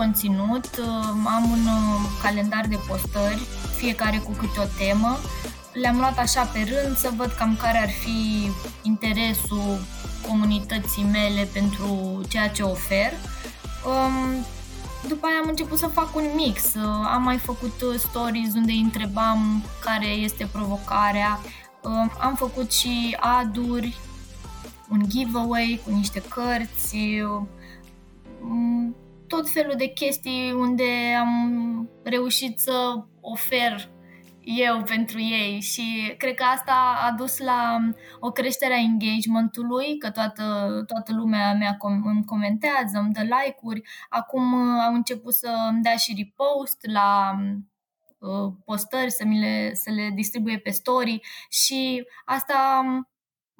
conținut, 0.00 0.68
am 1.24 1.50
un 1.50 1.64
calendar 2.22 2.66
de 2.68 2.78
postări, 2.88 3.46
fiecare 3.76 4.18
cu 4.18 4.30
câte 4.30 4.60
o 4.60 4.84
temă. 4.84 5.16
Le-am 5.72 5.96
luat 5.96 6.18
așa 6.18 6.42
pe 6.42 6.58
rând 6.58 6.96
să 6.96 7.10
văd 7.16 7.30
cam 7.38 7.56
care 7.56 7.78
ar 7.78 7.88
fi 7.88 8.50
interesul 8.82 9.78
comunității 10.28 11.02
mele 11.02 11.48
pentru 11.52 12.20
ceea 12.28 12.48
ce 12.48 12.62
ofer. 12.62 13.12
Um, 13.86 14.44
după 15.08 15.26
aia 15.26 15.38
am 15.42 15.48
început 15.48 15.78
să 15.78 15.86
fac 15.86 16.16
un 16.16 16.24
mix. 16.34 16.74
Am 17.14 17.22
mai 17.22 17.38
făcut 17.38 17.82
stories 17.98 18.54
unde 18.54 18.72
îi 18.72 18.80
întrebam 18.80 19.62
care 19.84 20.06
este 20.06 20.48
provocarea. 20.52 21.40
Um, 21.82 22.10
am 22.20 22.34
făcut 22.34 22.72
și 22.72 23.16
aduri, 23.20 23.96
un 24.90 25.02
giveaway 25.08 25.80
cu 25.84 25.90
niște 25.90 26.22
cărți, 26.28 26.96
um, 28.42 28.94
tot 29.30 29.50
felul 29.50 29.74
de 29.76 29.86
chestii 29.86 30.52
unde 30.52 31.14
am 31.20 31.88
reușit 32.02 32.58
să 32.60 33.04
ofer 33.20 33.90
eu 34.40 34.82
pentru 34.82 35.20
ei 35.20 35.60
și 35.60 36.14
cred 36.18 36.34
că 36.34 36.42
asta 36.42 37.00
a 37.06 37.12
dus 37.12 37.38
la 37.38 37.78
o 38.20 38.30
creștere 38.30 38.74
a 38.74 38.78
engagementului, 38.78 39.98
că 39.98 40.10
toată, 40.10 40.44
toată 40.86 41.12
lumea 41.14 41.54
mea 41.54 41.76
com- 41.76 42.02
îmi 42.04 42.24
comentează, 42.24 42.98
îmi 42.98 43.12
dă 43.12 43.20
like-uri. 43.20 43.82
Acum 44.08 44.52
uh, 44.52 44.82
au 44.86 44.94
început 44.94 45.34
să 45.34 45.50
îmi 45.68 45.82
dea 45.82 45.96
și 45.96 46.14
repost 46.16 46.86
la 46.86 47.38
uh, 48.18 48.52
postări, 48.64 49.10
să, 49.10 49.24
mi 49.24 49.38
le, 49.38 49.74
să 49.74 49.90
le 49.90 50.10
distribuie 50.14 50.58
pe 50.58 50.70
story 50.70 51.20
și 51.48 52.06
asta 52.24 52.82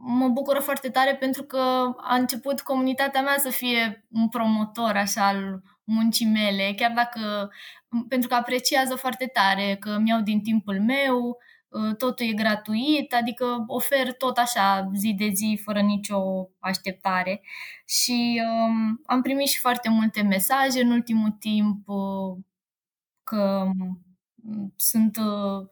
mă 0.03 0.29
bucură 0.29 0.59
foarte 0.59 0.91
tare 0.91 1.15
pentru 1.17 1.43
că 1.43 1.93
a 1.97 2.15
început 2.17 2.61
comunitatea 2.61 3.23
mea 3.23 3.37
să 3.39 3.49
fie 3.49 4.07
un 4.11 4.29
promotor 4.29 4.97
așa 4.97 5.27
al 5.27 5.63
muncii 5.85 6.27
mele, 6.27 6.75
chiar 6.77 6.93
dacă, 6.93 7.51
pentru 8.09 8.29
că 8.29 8.35
apreciază 8.35 8.95
foarte 8.95 9.27
tare 9.27 9.77
că 9.81 9.91
îmi 9.91 10.09
iau 10.09 10.21
din 10.21 10.43
timpul 10.43 10.81
meu, 10.81 11.37
ă, 11.73 11.93
totul 11.93 12.27
e 12.27 12.33
gratuit, 12.33 13.15
adică 13.15 13.65
ofer 13.67 14.13
tot 14.13 14.37
așa 14.39 14.91
zi 14.95 15.15
de 15.15 15.29
zi, 15.29 15.61
fără 15.65 15.81
nicio 15.81 16.19
așteptare. 16.59 17.43
Și 17.87 18.43
um, 18.45 19.01
am 19.07 19.23
primit 19.23 19.49
și 19.49 19.59
foarte 19.59 19.89
multe 19.89 20.23
mesaje 20.23 20.83
în 20.83 20.91
ultimul 20.91 21.31
timp 21.31 21.89
uh, 21.89 22.39
că 23.23 23.71
sunt 24.77 25.17
uh, 25.17 25.69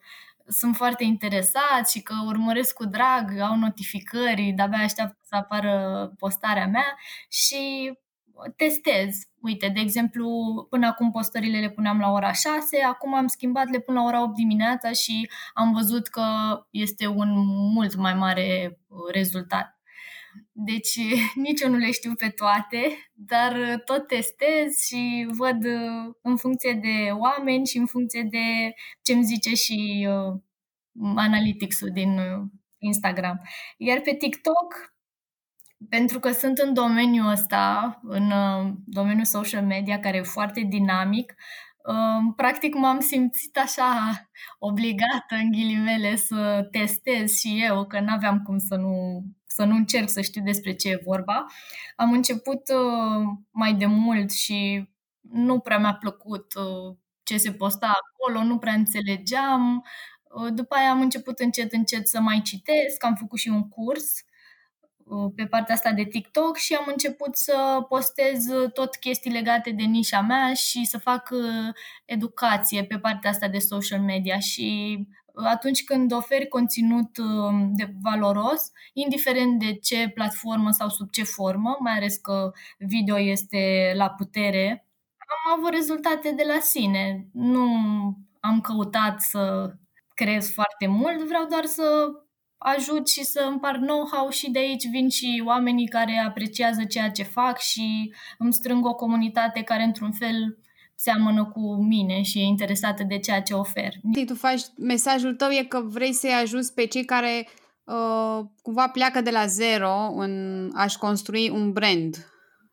sunt 0.49 0.77
foarte 0.77 1.05
interesați 1.05 1.93
și 1.93 2.03
că 2.03 2.15
urmăresc 2.27 2.75
cu 2.75 2.85
drag, 2.87 3.39
au 3.39 3.57
notificări, 3.57 4.53
de-abia 4.57 4.79
așteaptă 4.79 5.19
să 5.23 5.35
apară 5.35 6.13
postarea 6.19 6.67
mea 6.67 6.97
și 7.29 7.93
testez. 8.57 9.17
Uite, 9.41 9.69
de 9.69 9.81
exemplu, 9.81 10.29
până 10.71 10.87
acum 10.87 11.11
postările 11.11 11.61
le 11.61 11.71
puneam 11.71 11.99
la 11.99 12.11
ora 12.11 12.33
6, 12.33 12.83
acum 12.89 13.15
am 13.15 13.27
schimbat, 13.27 13.69
le 13.69 13.79
pun 13.79 13.95
la 13.95 14.03
ora 14.03 14.23
8 14.23 14.35
dimineața 14.35 14.93
și 14.93 15.31
am 15.55 15.73
văzut 15.73 16.07
că 16.07 16.25
este 16.71 17.07
un 17.07 17.29
mult 17.75 17.95
mai 17.95 18.15
mare 18.15 18.79
uh, 18.89 18.99
rezultat. 19.13 19.78
Deci 20.53 20.99
nici 21.47 21.61
eu 21.61 21.71
nu 21.71 21.77
le 21.77 21.91
știu 21.91 22.15
pe 22.15 22.29
toate, 22.29 23.11
dar 23.15 23.83
tot 23.85 24.07
testez 24.07 24.79
și 24.87 25.27
văd 25.31 25.65
uh, 25.65 26.15
în 26.23 26.37
funcție 26.37 26.73
de 26.73 27.11
oameni 27.11 27.67
și 27.67 27.77
în 27.79 27.87
funcție 27.87 28.23
de 28.23 28.75
ce 29.03 29.13
îmi 29.13 29.25
zice 29.25 29.55
și 29.55 30.09
uh, 30.11 30.41
analytics-ul 31.17 31.91
din 31.91 32.21
Instagram. 32.79 33.41
Iar 33.77 34.01
pe 34.01 34.15
TikTok 34.15 34.97
pentru 35.89 36.19
că 36.19 36.33
sunt 36.33 36.59
în 36.59 36.75
domeniul 36.75 37.31
ăsta, 37.31 37.99
în 38.03 38.31
uh, 38.31 38.73
domeniul 38.85 39.25
social 39.25 39.65
media, 39.65 39.99
care 39.99 40.17
e 40.17 40.23
foarte 40.23 40.61
dinamic, 40.69 41.35
uh, 41.89 42.33
practic 42.37 42.75
m-am 42.75 43.01
simțit 43.01 43.59
așa 43.59 44.13
obligată, 44.59 45.35
în 45.43 45.51
ghilimele, 45.51 46.17
să 46.17 46.69
testez 46.71 47.39
și 47.39 47.63
eu, 47.63 47.87
că 47.87 48.01
n-aveam 48.01 48.43
cum 48.43 48.59
să 48.59 48.77
nu, 48.77 49.23
să 49.59 49.65
nu 49.65 49.75
încerc 49.75 50.09
să 50.09 50.21
știu 50.21 50.43
despre 50.43 50.75
ce 50.75 50.89
e 50.89 51.01
vorba. 51.05 51.47
Am 51.97 52.13
început 52.13 52.63
uh, 52.69 53.27
mai 53.51 53.75
de 53.75 53.87
mult 53.87 54.31
și 54.31 54.89
nu 55.21 55.59
prea 55.59 55.79
mi-a 55.79 55.95
plăcut 55.95 56.53
ce 57.23 57.37
se 57.37 57.53
posta 57.53 57.87
acolo, 57.87 58.45
nu 58.45 58.59
prea 58.59 58.73
înțelegeam. 58.73 59.85
După 60.51 60.75
aia 60.75 60.91
am 60.91 61.01
început 61.01 61.39
încet, 61.39 61.73
încet 61.73 62.09
să 62.09 62.21
mai 62.21 62.43
citesc, 62.43 63.05
am 63.05 63.15
făcut 63.15 63.39
și 63.39 63.49
un 63.49 63.69
curs 63.69 64.23
Uh, 65.09 65.33
pe 65.35 65.47
partea 65.47 65.75
asta 65.75 65.93
de 65.93 66.05
TikTok 66.05 66.57
și 66.57 66.75
am 66.75 66.85
început 66.87 67.37
să 67.37 67.85
postez 67.89 68.45
tot 68.73 68.97
chestii 68.97 69.31
legate 69.31 69.71
de 69.71 69.83
nișa 69.83 70.21
mea 70.21 70.55
și 70.55 70.85
să 70.85 70.99
fac 70.99 71.29
uh, 71.31 71.75
educație 72.05 72.85
pe 72.85 72.99
partea 72.99 73.31
asta 73.31 73.49
de 73.49 73.59
social 73.59 74.01
media 74.01 74.39
și 74.39 74.99
uh, 74.99 75.28
atunci 75.45 75.85
când 75.85 76.13
oferi 76.13 76.49
conținut 76.49 77.19
de 77.75 77.95
valoros, 78.03 78.71
indiferent 78.93 79.59
de 79.59 79.73
ce 79.75 80.09
platformă 80.15 80.71
sau 80.71 80.89
sub 80.89 81.11
ce 81.11 81.23
formă, 81.23 81.77
mai 81.81 81.93
ales 81.93 82.17
că 82.17 82.53
video 82.79 83.19
este 83.19 83.93
la 83.97 84.11
putere, 84.11 84.87
am 85.47 85.59
avut 85.59 85.73
rezultate 85.73 86.33
de 86.37 86.43
la 86.47 86.59
sine. 86.61 87.27
Nu 87.33 87.67
am 88.41 88.61
căutat 88.61 89.21
să 89.21 89.73
creez 90.15 90.53
foarte 90.53 90.87
mult, 90.87 91.23
vreau 91.23 91.47
doar 91.47 91.65
să 91.65 92.09
ajut 92.59 93.09
și 93.09 93.23
să 93.23 93.47
împar 93.51 93.77
know-how 93.77 94.31
și 94.31 94.51
de 94.51 94.59
aici 94.59 94.89
vin 94.91 95.09
și 95.09 95.43
oamenii 95.47 95.89
care 95.89 96.23
apreciază 96.27 96.85
ceea 96.85 97.11
ce 97.11 97.23
fac 97.23 97.59
și 97.59 98.15
îmi 98.39 98.53
strâng 98.53 98.87
o 98.87 98.95
comunitate 98.95 99.63
care 99.63 99.83
într-un 99.83 100.13
fel 100.13 100.59
seamănă 101.01 101.45
cu 101.45 101.75
mine 101.75 102.23
și 102.23 102.39
e 102.39 102.43
interesată 102.43 103.03
de 103.03 103.19
ceea 103.19 103.43
ce 103.43 103.55
ofer. 103.55 103.93
Tu 104.27 104.35
faci, 104.35 104.63
mesajul 104.77 105.35
tău 105.35 105.51
e 105.51 105.65
că 105.65 105.81
vrei 105.85 106.13
să-i 106.13 106.41
ajuți 106.43 106.75
pe 106.75 106.87
cei 106.87 107.05
care 107.05 107.49
uh, 107.85 108.41
cumva 108.63 108.89
pleacă 108.89 109.21
de 109.21 109.31
la 109.31 109.47
zero 109.47 110.13
în 110.15 110.33
a-și 110.75 110.99
construi 110.99 111.51
un 111.51 111.73
brand 111.73 112.17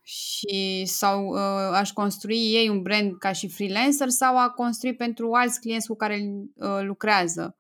și 0.02 0.86
sau 0.86 1.28
uh, 1.28 1.74
aș 1.74 1.92
construi 1.92 2.54
ei 2.54 2.70
un 2.70 2.82
brand 2.82 3.18
ca 3.18 3.32
și 3.32 3.50
freelancer 3.50 4.10
sau 4.10 4.38
a 4.38 4.50
construi 4.50 4.96
pentru 4.96 5.34
alți 5.34 5.60
clienți 5.60 5.88
cu 5.88 5.96
care 5.96 6.20
uh, 6.56 6.82
lucrează. 6.82 7.58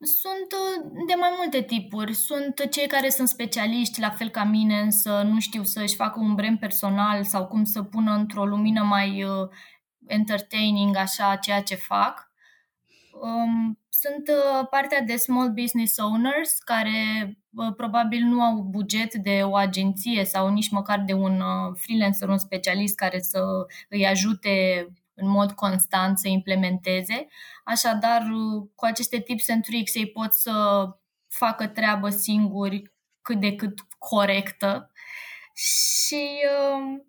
Sunt 0.00 0.52
uh, 0.52 1.04
de 1.06 1.14
mai 1.14 1.30
multe 1.36 1.62
tipuri. 1.62 2.14
Sunt 2.14 2.66
cei 2.70 2.86
care 2.86 3.08
sunt 3.08 3.28
specialiști, 3.28 4.00
la 4.00 4.10
fel 4.10 4.28
ca 4.28 4.44
mine, 4.44 4.80
însă 4.80 5.22
nu 5.22 5.40
știu 5.40 5.62
să-și 5.62 5.94
facă 5.94 6.20
un 6.20 6.34
brand 6.34 6.58
personal 6.58 7.24
sau 7.24 7.46
cum 7.46 7.64
să 7.64 7.82
pună 7.82 8.12
într-o 8.14 8.46
lumină 8.46 8.82
mai 8.82 9.24
uh, 9.24 9.48
entertaining 10.10 10.96
așa 10.96 11.36
ceea 11.36 11.62
ce 11.62 11.74
fac. 11.74 12.30
Um, 13.12 13.78
sunt 13.88 14.28
uh, 14.28 14.66
partea 14.70 15.00
de 15.00 15.16
small 15.16 15.50
business 15.52 15.98
owners 15.98 16.58
care 16.58 17.34
probabil 17.76 18.22
nu 18.22 18.42
au 18.42 18.56
buget 18.56 19.14
de 19.14 19.40
o 19.42 19.56
agenție 19.56 20.24
sau 20.24 20.48
nici 20.48 20.70
măcar 20.70 21.02
de 21.06 21.12
un 21.12 21.42
freelancer, 21.74 22.28
un 22.28 22.38
specialist 22.38 22.94
care 22.94 23.20
să 23.20 23.66
îi 23.88 24.06
ajute 24.06 24.86
în 25.14 25.28
mod 25.28 25.52
constant 25.52 26.18
să 26.18 26.28
implementeze. 26.28 27.26
Așadar, 27.64 28.22
cu 28.74 28.84
aceste 28.84 29.20
tips 29.20 29.48
and 29.48 29.62
tricks 29.62 29.94
ei 29.94 30.06
pot 30.06 30.32
să 30.32 30.86
facă 31.28 31.66
treabă 31.66 32.08
singuri 32.08 32.92
cât 33.22 33.40
de 33.40 33.54
cât 33.54 33.78
corectă 33.98 34.90
și 35.54 36.28
um, 36.74 37.06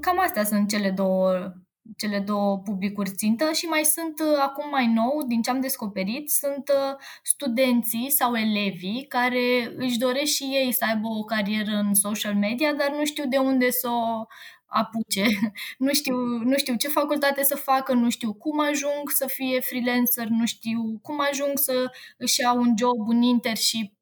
cam 0.00 0.20
astea 0.20 0.44
sunt 0.44 0.68
cele 0.68 0.90
două 0.90 1.52
cele 1.96 2.18
două 2.18 2.58
publicuri 2.58 3.10
țintă 3.10 3.52
și 3.52 3.66
mai 3.66 3.84
sunt 3.84 4.20
uh, 4.20 4.38
acum 4.40 4.68
mai 4.70 4.86
nou, 4.86 5.24
din 5.26 5.42
ce 5.42 5.50
am 5.50 5.60
descoperit, 5.60 6.30
sunt 6.30 6.68
uh, 6.68 6.96
studenții 7.22 8.10
sau 8.10 8.34
elevii 8.36 9.06
care 9.08 9.74
își 9.76 9.98
doresc 9.98 10.32
și 10.32 10.44
ei 10.44 10.72
să 10.72 10.84
aibă 10.88 11.08
o 11.08 11.24
carieră 11.24 11.76
în 11.86 11.94
social 11.94 12.34
media, 12.34 12.72
dar 12.72 12.90
nu 12.90 13.04
știu 13.04 13.24
de 13.28 13.36
unde 13.36 13.70
să 13.70 13.88
o 13.88 14.24
apuce. 14.66 15.24
Nu 15.78 15.92
știu, 15.92 16.16
nu 16.44 16.56
știu 16.56 16.74
ce 16.74 16.88
facultate 16.88 17.42
să 17.42 17.56
facă, 17.56 17.92
nu 17.92 18.10
știu 18.10 18.34
cum 18.34 18.60
ajung 18.60 19.10
să 19.14 19.26
fie 19.26 19.60
freelancer, 19.60 20.26
nu 20.26 20.46
știu 20.46 20.98
cum 21.02 21.20
ajung 21.30 21.58
să 21.58 21.90
își 22.16 22.40
iau 22.40 22.58
un 22.58 22.74
job, 22.78 23.08
un 23.08 23.22
internship 23.22 23.93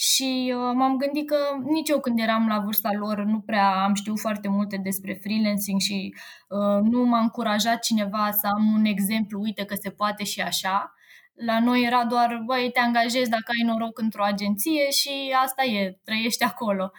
și 0.00 0.54
uh, 0.56 0.72
m-am 0.74 0.96
gândit 0.96 1.28
că 1.28 1.36
nici 1.64 1.88
eu 1.88 2.00
când 2.00 2.18
eram 2.18 2.46
la 2.48 2.58
vârsta 2.58 2.90
lor 2.92 3.24
nu 3.24 3.40
prea 3.40 3.82
am 3.84 3.94
știut 3.94 4.18
foarte 4.20 4.48
multe 4.48 4.76
despre 4.76 5.18
freelancing 5.22 5.80
și 5.80 6.14
uh, 6.48 6.82
nu 6.82 7.04
m-a 7.04 7.20
încurajat 7.20 7.78
cineva 7.80 8.30
să 8.32 8.46
am 8.46 8.72
un 8.74 8.84
exemplu, 8.84 9.40
uite 9.40 9.64
că 9.64 9.74
se 9.74 9.90
poate 9.90 10.24
și 10.24 10.40
așa. 10.40 10.94
La 11.34 11.60
noi 11.60 11.82
era 11.82 12.04
doar, 12.04 12.42
băi, 12.44 12.70
te 12.72 12.80
angajezi 12.80 13.30
dacă 13.30 13.44
ai 13.46 13.66
noroc 13.66 13.98
într-o 13.98 14.24
agenție 14.24 14.90
și 14.90 15.34
asta 15.42 15.64
e, 15.64 15.98
trăiești 16.04 16.44
acolo. 16.44 16.92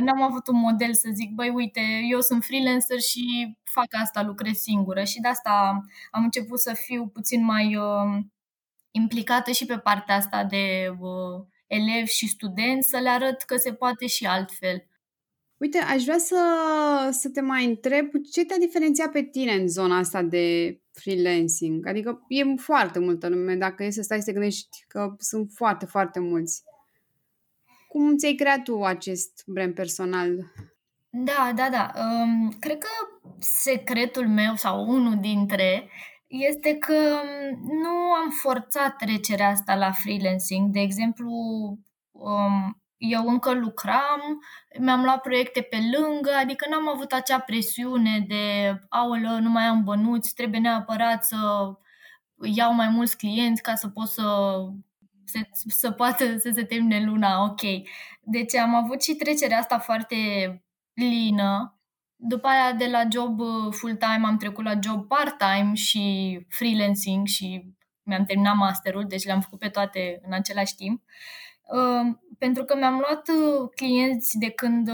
N-am 0.00 0.22
avut 0.22 0.46
un 0.46 0.58
model 0.58 0.94
să 0.94 1.10
zic, 1.14 1.34
băi, 1.34 1.48
uite, 1.48 1.80
eu 2.10 2.20
sunt 2.20 2.44
freelancer 2.44 2.98
și 2.98 3.56
fac 3.64 3.86
asta, 4.02 4.22
lucrez 4.22 4.56
singură 4.56 5.04
și 5.04 5.20
de 5.20 5.28
asta 5.28 5.84
am 6.10 6.22
început 6.22 6.60
să 6.60 6.72
fiu 6.74 7.06
puțin 7.06 7.44
mai 7.44 7.76
uh, 7.76 8.22
implicată 8.90 9.50
și 9.50 9.66
pe 9.66 9.78
partea 9.78 10.14
asta 10.14 10.44
de 10.44 10.88
uh, 10.98 11.46
elevi 11.68 12.10
și 12.10 12.28
studenți, 12.28 12.88
să 12.88 12.98
le 12.98 13.08
arăt 13.08 13.42
că 13.42 13.56
se 13.56 13.72
poate 13.72 14.06
și 14.06 14.26
altfel. 14.26 14.86
Uite, 15.56 15.78
aș 15.78 16.02
vrea 16.02 16.18
să, 16.18 16.38
să 17.12 17.28
te 17.28 17.40
mai 17.40 17.64
întreb 17.64 18.10
ce 18.32 18.44
te-a 18.44 18.58
diferențiat 18.58 19.10
pe 19.10 19.22
tine 19.22 19.52
în 19.52 19.68
zona 19.68 19.98
asta 19.98 20.22
de 20.22 20.78
freelancing? 20.92 21.86
Adică 21.86 22.24
e 22.28 22.54
foarte 22.56 22.98
multă 22.98 23.28
lume, 23.28 23.54
dacă 23.54 23.84
e 23.84 23.90
să 23.90 24.02
stai 24.02 24.18
să 24.18 24.24
te 24.24 24.32
gândești 24.32 24.84
că 24.88 25.14
sunt 25.18 25.50
foarte, 25.54 25.86
foarte 25.86 26.20
mulți. 26.20 26.62
Cum 27.88 28.16
ți-ai 28.16 28.34
creat 28.34 28.62
tu 28.62 28.82
acest 28.82 29.42
brand 29.46 29.74
personal? 29.74 30.52
Da, 31.10 31.52
da, 31.54 31.68
da. 31.70 31.92
Um, 31.94 32.56
cred 32.60 32.78
că 32.78 32.88
secretul 33.38 34.28
meu 34.28 34.54
sau 34.54 34.88
unul 34.88 35.18
dintre 35.20 35.88
este 36.28 36.74
că 36.74 37.22
nu 37.82 38.12
am 38.22 38.30
forțat 38.30 38.96
trecerea 38.96 39.48
asta 39.48 39.74
la 39.74 39.92
freelancing. 39.92 40.70
De 40.70 40.80
exemplu, 40.80 41.32
um, 42.10 42.82
eu 42.96 43.26
încă 43.26 43.52
lucram, 43.52 44.38
mi-am 44.78 45.02
luat 45.02 45.20
proiecte 45.20 45.60
pe 45.60 45.76
lângă, 45.96 46.30
adică 46.40 46.66
n-am 46.70 46.88
avut 46.88 47.12
acea 47.12 47.38
presiune 47.38 48.24
de 48.28 48.74
aolă, 48.88 49.38
nu 49.40 49.50
mai 49.50 49.64
am 49.64 49.84
bănuți, 49.84 50.34
trebuie 50.34 50.60
neapărat 50.60 51.24
să 51.24 51.36
iau 52.42 52.74
mai 52.74 52.88
mulți 52.88 53.16
clienți 53.16 53.62
ca 53.62 53.74
să 53.74 53.88
pot 53.88 54.08
să 54.08 54.56
să, 55.24 55.38
să 55.66 55.90
poată 55.90 56.38
să 56.38 56.50
se 56.54 56.64
termine 56.64 57.04
luna, 57.04 57.42
ok. 57.42 57.60
Deci 58.20 58.54
am 58.54 58.74
avut 58.74 59.02
și 59.02 59.14
trecerea 59.14 59.58
asta 59.58 59.78
foarte 59.78 60.16
lină. 60.94 61.77
După 62.20 62.46
aia 62.46 62.72
de 62.72 62.86
la 62.86 63.02
job 63.10 63.40
uh, 63.40 63.72
full-time 63.72 64.26
am 64.26 64.36
trecut 64.36 64.64
la 64.64 64.78
job 64.82 65.06
part-time 65.06 65.74
și 65.74 66.38
freelancing 66.48 67.26
și 67.26 67.74
mi-am 68.02 68.24
terminat 68.24 68.56
masterul, 68.56 69.04
deci 69.08 69.24
le-am 69.24 69.40
făcut 69.40 69.58
pe 69.58 69.68
toate 69.68 70.20
în 70.22 70.32
același 70.32 70.74
timp. 70.74 71.02
Uh, 71.62 72.16
pentru 72.38 72.64
că 72.64 72.76
mi-am 72.76 72.98
luat 72.98 73.28
uh, 73.28 73.68
clienți 73.74 74.38
de 74.38 74.50
când, 74.50 74.90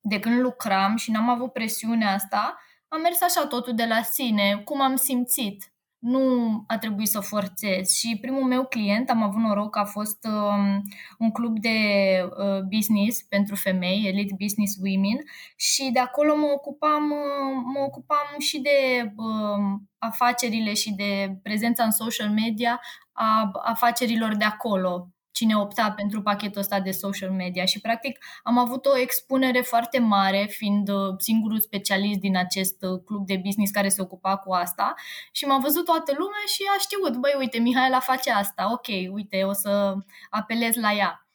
de 0.00 0.20
când 0.20 0.40
lucram 0.40 0.96
și 0.96 1.10
n-am 1.10 1.28
avut 1.28 1.52
presiunea 1.52 2.12
asta, 2.12 2.58
am 2.88 3.00
mers 3.00 3.22
așa 3.22 3.46
totul 3.46 3.74
de 3.74 3.84
la 3.84 4.02
sine, 4.02 4.62
cum 4.64 4.80
am 4.80 4.96
simțit 4.96 5.72
nu 5.98 6.20
a 6.66 6.78
trebuit 6.78 7.08
să 7.08 7.20
forțez. 7.20 7.90
Și 7.90 8.18
primul 8.20 8.42
meu 8.42 8.64
client, 8.64 9.10
am 9.10 9.22
avut 9.22 9.40
noroc, 9.40 9.76
a 9.76 9.84
fost 9.84 10.26
um, 10.26 10.82
un 11.18 11.30
club 11.30 11.58
de 11.58 11.78
uh, 12.24 12.62
business 12.76 13.22
pentru 13.22 13.54
femei, 13.54 14.06
Elite 14.06 14.34
Business 14.38 14.76
Women, 14.82 15.18
și 15.56 15.90
de 15.92 15.98
acolo 15.98 16.36
mă 16.36 16.46
ocupam, 16.54 17.10
uh, 17.10 17.62
mă 17.74 17.80
ocupam 17.86 18.38
și 18.38 18.60
de 18.60 19.12
uh, 19.16 19.80
afacerile 19.98 20.74
și 20.74 20.92
de 20.92 21.38
prezența 21.42 21.84
în 21.84 21.90
social 21.90 22.30
media 22.30 22.80
a 23.12 23.50
afacerilor 23.64 24.36
de 24.36 24.44
acolo 24.44 25.08
cine 25.38 25.56
opta 25.56 25.92
pentru 25.96 26.22
pachetul 26.22 26.60
ăsta 26.60 26.80
de 26.80 26.90
social 26.90 27.30
media. 27.30 27.64
Și 27.64 27.80
practic 27.80 28.24
am 28.42 28.58
avut 28.58 28.86
o 28.86 28.98
expunere 28.98 29.60
foarte 29.60 29.98
mare 29.98 30.46
fiind 30.50 30.88
uh, 30.88 31.14
singurul 31.18 31.60
specialist 31.60 32.18
din 32.18 32.36
acest 32.36 32.82
uh, 32.82 33.00
club 33.04 33.26
de 33.26 33.40
business 33.44 33.72
care 33.72 33.88
se 33.88 34.02
ocupa 34.02 34.36
cu 34.36 34.52
asta. 34.52 34.94
Și 35.32 35.44
m-a 35.44 35.58
văzut 35.58 35.84
toată 35.84 36.12
lumea 36.16 36.44
și 36.46 36.62
a 36.76 36.78
știut, 36.78 37.16
băi, 37.16 37.34
uite, 37.38 37.58
Mihaela 37.58 38.00
face 38.00 38.30
asta, 38.30 38.72
ok, 38.72 39.12
uite, 39.12 39.42
o 39.42 39.52
să 39.52 39.94
apelez 40.30 40.74
la 40.74 40.92
ea. 40.92 41.26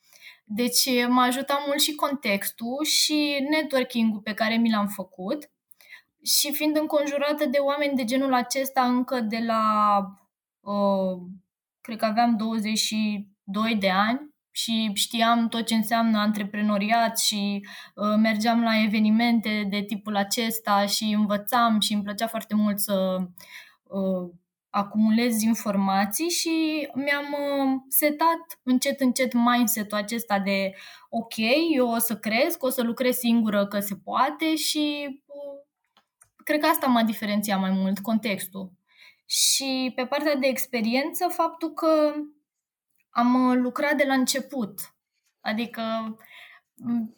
Deci 0.44 1.08
m-a 1.08 1.24
ajutat 1.24 1.60
mult 1.66 1.82
și 1.82 1.96
contextul 1.96 2.84
și 2.86 3.48
networking-ul 3.50 4.20
pe 4.20 4.34
care 4.34 4.56
mi 4.56 4.72
l-am 4.72 4.88
făcut. 4.88 5.50
Și 6.24 6.54
fiind 6.54 6.78
înconjurată 6.78 7.46
de 7.46 7.58
oameni 7.58 7.96
de 7.96 8.04
genul 8.04 8.34
acesta 8.34 8.82
încă 8.84 9.20
de 9.20 9.40
la, 9.46 9.62
uh, 10.60 11.22
cred 11.82 11.98
că 11.98 12.06
aveam 12.06 12.38
20 12.38 12.94
2 13.44 13.76
de 13.76 13.90
ani 13.90 14.34
și 14.52 14.92
știam 14.94 15.48
tot 15.48 15.66
ce 15.66 15.76
înseamnă 15.76 16.18
antreprenoriat 16.18 17.20
și 17.20 17.66
uh, 17.96 18.16
mergeam 18.18 18.64
la 18.64 18.82
evenimente 18.84 19.68
de 19.70 19.82
tipul 19.82 20.16
acesta 20.16 20.86
și 20.86 21.14
învățam 21.18 21.80
și 21.80 21.94
îmi 21.94 22.04
plăcea 22.04 22.28
foarte 22.28 22.56
mult 22.56 22.80
să 22.80 23.18
uh, 23.84 24.30
acumulez 24.70 25.42
informații 25.42 26.30
și 26.30 26.88
mi-am 26.94 27.26
uh, 27.34 27.82
setat 27.90 28.60
încet, 28.64 29.00
încet 29.00 29.34
mindset-ul 29.34 29.98
acesta 29.98 30.40
de 30.40 30.74
ok, 31.10 31.36
eu 31.76 31.88
o 31.88 31.98
să 31.98 32.18
cresc, 32.18 32.64
o 32.64 32.70
să 32.70 32.82
lucrez 32.82 33.18
singură 33.18 33.68
că 33.68 33.80
se 33.80 33.96
poate 33.96 34.56
și 34.56 35.08
uh, 35.26 35.62
cred 36.44 36.60
că 36.60 36.66
asta 36.66 36.88
m-a 36.88 37.04
diferențiat 37.04 37.60
mai 37.60 37.72
mult, 37.72 38.00
contextul. 38.00 38.72
Și 39.26 39.92
pe 39.96 40.06
partea 40.06 40.36
de 40.36 40.48
experiență, 40.48 41.28
faptul 41.28 41.74
că 41.74 42.14
am 43.14 43.50
uh, 43.50 43.58
lucrat 43.58 43.96
de 43.96 44.04
la 44.08 44.14
început. 44.14 44.80
Adică 45.42 45.82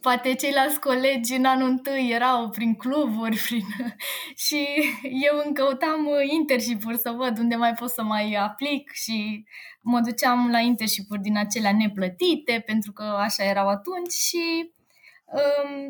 poate 0.02 0.34
ceilalți 0.34 0.80
colegi 0.80 1.36
în 1.36 1.46
anul 1.46 1.70
întâi 1.70 2.10
erau 2.12 2.50
prin 2.50 2.76
cluburi 2.76 3.38
prin... 3.46 3.66
și 4.36 4.68
eu 5.02 5.42
încă 5.46 5.64
căutam 5.64 6.06
uh, 6.06 6.32
internship-uri 6.34 6.98
să 6.98 7.12
văd 7.12 7.38
unde 7.38 7.56
mai 7.56 7.74
pot 7.74 7.90
să 7.90 8.04
mai 8.04 8.34
aplic 8.34 8.92
și 8.92 9.46
mă 9.82 10.00
duceam 10.00 10.50
la 10.50 10.60
internship-uri 10.60 11.22
din 11.22 11.38
acelea 11.38 11.74
neplătite 11.74 12.64
pentru 12.66 12.92
că 12.92 13.04
așa 13.04 13.44
erau 13.44 13.68
atunci 13.68 14.12
și 14.12 14.44
um, 14.44 14.75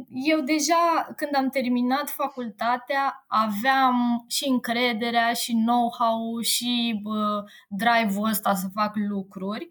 eu 0.10 0.40
deja 0.40 1.14
când 1.16 1.36
am 1.36 1.50
terminat 1.50 2.10
facultatea 2.10 3.26
aveam 3.28 4.26
și 4.28 4.48
încrederea 4.48 5.34
și 5.34 5.54
know-how 5.54 6.42
și 6.42 7.02
uh, 7.04 7.44
drive-ul 7.70 8.30
ăsta 8.30 8.54
să 8.54 8.68
fac 8.74 8.96
lucruri 8.96 9.70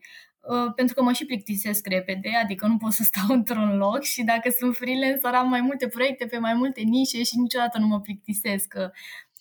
Uh, 0.49 0.73
pentru 0.75 0.95
că 0.95 1.03
mă 1.03 1.13
și 1.13 1.25
plictisesc 1.25 1.87
repede, 1.87 2.31
adică 2.43 2.67
nu 2.67 2.77
pot 2.77 2.93
să 2.93 3.03
stau 3.03 3.25
într-un 3.39 3.77
loc 3.77 4.03
și 4.03 4.23
dacă 4.23 4.51
sunt 4.59 4.77
freelancer 4.77 5.35
am 5.35 5.49
mai 5.49 5.61
multe 5.61 5.89
proiecte 5.89 6.27
pe 6.27 6.39
mai 6.39 6.55
multe 6.55 6.81
nișe 6.81 7.23
și 7.23 7.39
niciodată 7.39 7.79
nu 7.79 7.87
mă 7.87 8.01
plictisesc. 8.01 8.75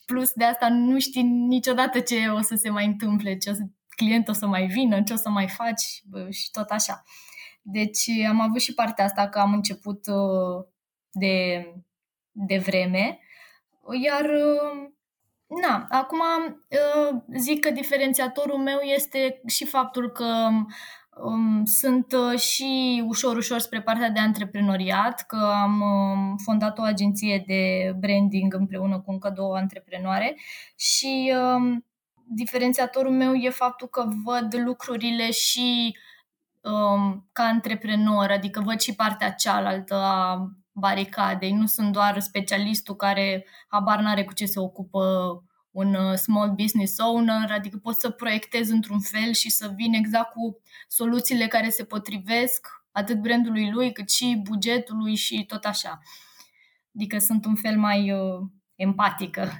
Plus 0.06 0.32
de 0.32 0.44
asta 0.44 0.70
nu 0.70 1.00
știi 1.00 1.24
niciodată 1.24 2.00
ce 2.00 2.28
o 2.28 2.42
să 2.42 2.56
se 2.56 2.70
mai 2.70 2.86
întâmple, 2.86 3.38
ce 3.38 3.50
o 3.50 3.54
să, 3.54 3.62
clientul 3.96 4.34
o 4.34 4.38
să 4.38 4.48
mai 4.48 4.66
vină, 4.66 5.02
ce 5.02 5.14
o 5.14 5.16
să 5.16 5.30
mai 5.30 5.48
faci 5.48 6.04
și 6.30 6.52
tot 6.52 6.70
așa. 6.70 7.04
Deci 7.66 8.10
am 8.30 8.40
avut 8.42 8.62
și 8.62 8.74
partea 8.74 9.06
asta 9.06 9.30
că 9.30 9.40
am 9.40 9.54
început 9.54 10.08
uh, 10.08 10.66
de, 11.12 11.66
de 12.32 12.58
vreme, 12.58 13.20
iar 14.04 14.26
uh, 14.26 14.92
Na, 15.62 15.86
acum 15.90 16.20
uh, 16.70 17.22
zic 17.38 17.60
că 17.60 17.72
diferențiatorul 17.72 18.58
meu 18.58 18.80
este 18.80 19.42
și 19.48 19.66
faptul 19.66 20.12
că 20.12 20.50
um, 21.24 21.66
sunt 21.66 22.14
uh, 22.14 22.40
și 22.40 23.04
ușor, 23.08 23.38
ușor 23.38 23.60
spre 23.60 23.82
partea 23.82 24.10
de 24.10 24.20
antreprenoriat, 24.20 25.26
că 25.28 25.52
am 25.64 25.82
um, 25.82 26.38
fondat 26.38 26.78
o 26.78 26.82
agenție 26.82 27.44
de 27.48 27.94
branding 28.00 28.54
împreună 28.54 29.00
cu 29.00 29.12
încă 29.12 29.30
două 29.36 29.56
antreprenoare 29.56 30.38
și 30.76 31.34
um, 31.56 31.86
diferențiatorul 32.28 33.12
meu 33.12 33.34
e 33.34 33.50
faptul 33.50 33.88
că 33.88 34.08
văd 34.24 34.56
lucrurile 34.66 35.32
și 35.32 35.98
um, 36.64 37.30
ca 37.32 37.44
antreprenor, 37.44 38.32
adică 38.32 38.62
văd 38.62 38.80
și 38.80 38.96
partea 38.96 39.32
cealaltă 39.32 39.96
a 39.96 40.48
baricadei. 40.72 41.52
Nu 41.52 41.66
sunt 41.66 41.92
doar 41.92 42.20
specialistul 42.20 42.96
care 42.96 43.46
habar 43.68 44.00
n-are 44.00 44.24
cu 44.24 44.34
ce 44.34 44.46
se 44.46 44.60
ocupă 44.60 45.04
un 45.72 45.96
uh, 45.96 46.14
small 46.14 46.52
business 46.52 47.00
owner, 47.00 47.52
adică 47.52 47.78
pot 47.78 48.00
să 48.00 48.10
proiectez 48.10 48.70
într-un 48.70 49.00
fel 49.00 49.34
și 49.34 49.50
să 49.50 49.72
vin 49.76 49.94
exact 49.94 50.32
cu 50.32 50.62
soluțiile 50.88 51.48
care 51.48 51.70
se 51.70 51.84
potrivesc 51.84 52.68
atât 52.92 53.22
brandului 53.22 53.72
lui 53.72 53.92
cât 53.92 54.10
și 54.10 54.42
bugetului 54.44 55.16
și 55.16 55.46
tot 55.46 55.64
așa. 55.64 56.00
Adică 56.96 57.18
sunt 57.18 57.46
un 57.46 57.56
fel 57.56 57.78
mai 57.78 58.12
uh, 58.12 58.40
empatică. 58.76 59.52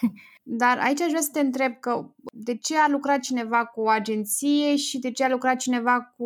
Dar 0.44 0.78
aici 0.78 1.00
aș 1.00 1.08
vrea 1.08 1.20
să 1.20 1.28
te 1.32 1.40
întreb 1.40 1.78
că 1.80 2.14
de 2.32 2.56
ce 2.56 2.78
a 2.78 2.88
lucrat 2.88 3.20
cineva 3.20 3.64
cu 3.64 3.80
o 3.80 3.88
agenție 3.88 4.76
și 4.76 4.98
de 4.98 5.10
ce 5.10 5.24
a 5.24 5.28
lucrat 5.28 5.56
cineva 5.56 6.00
cu 6.16 6.24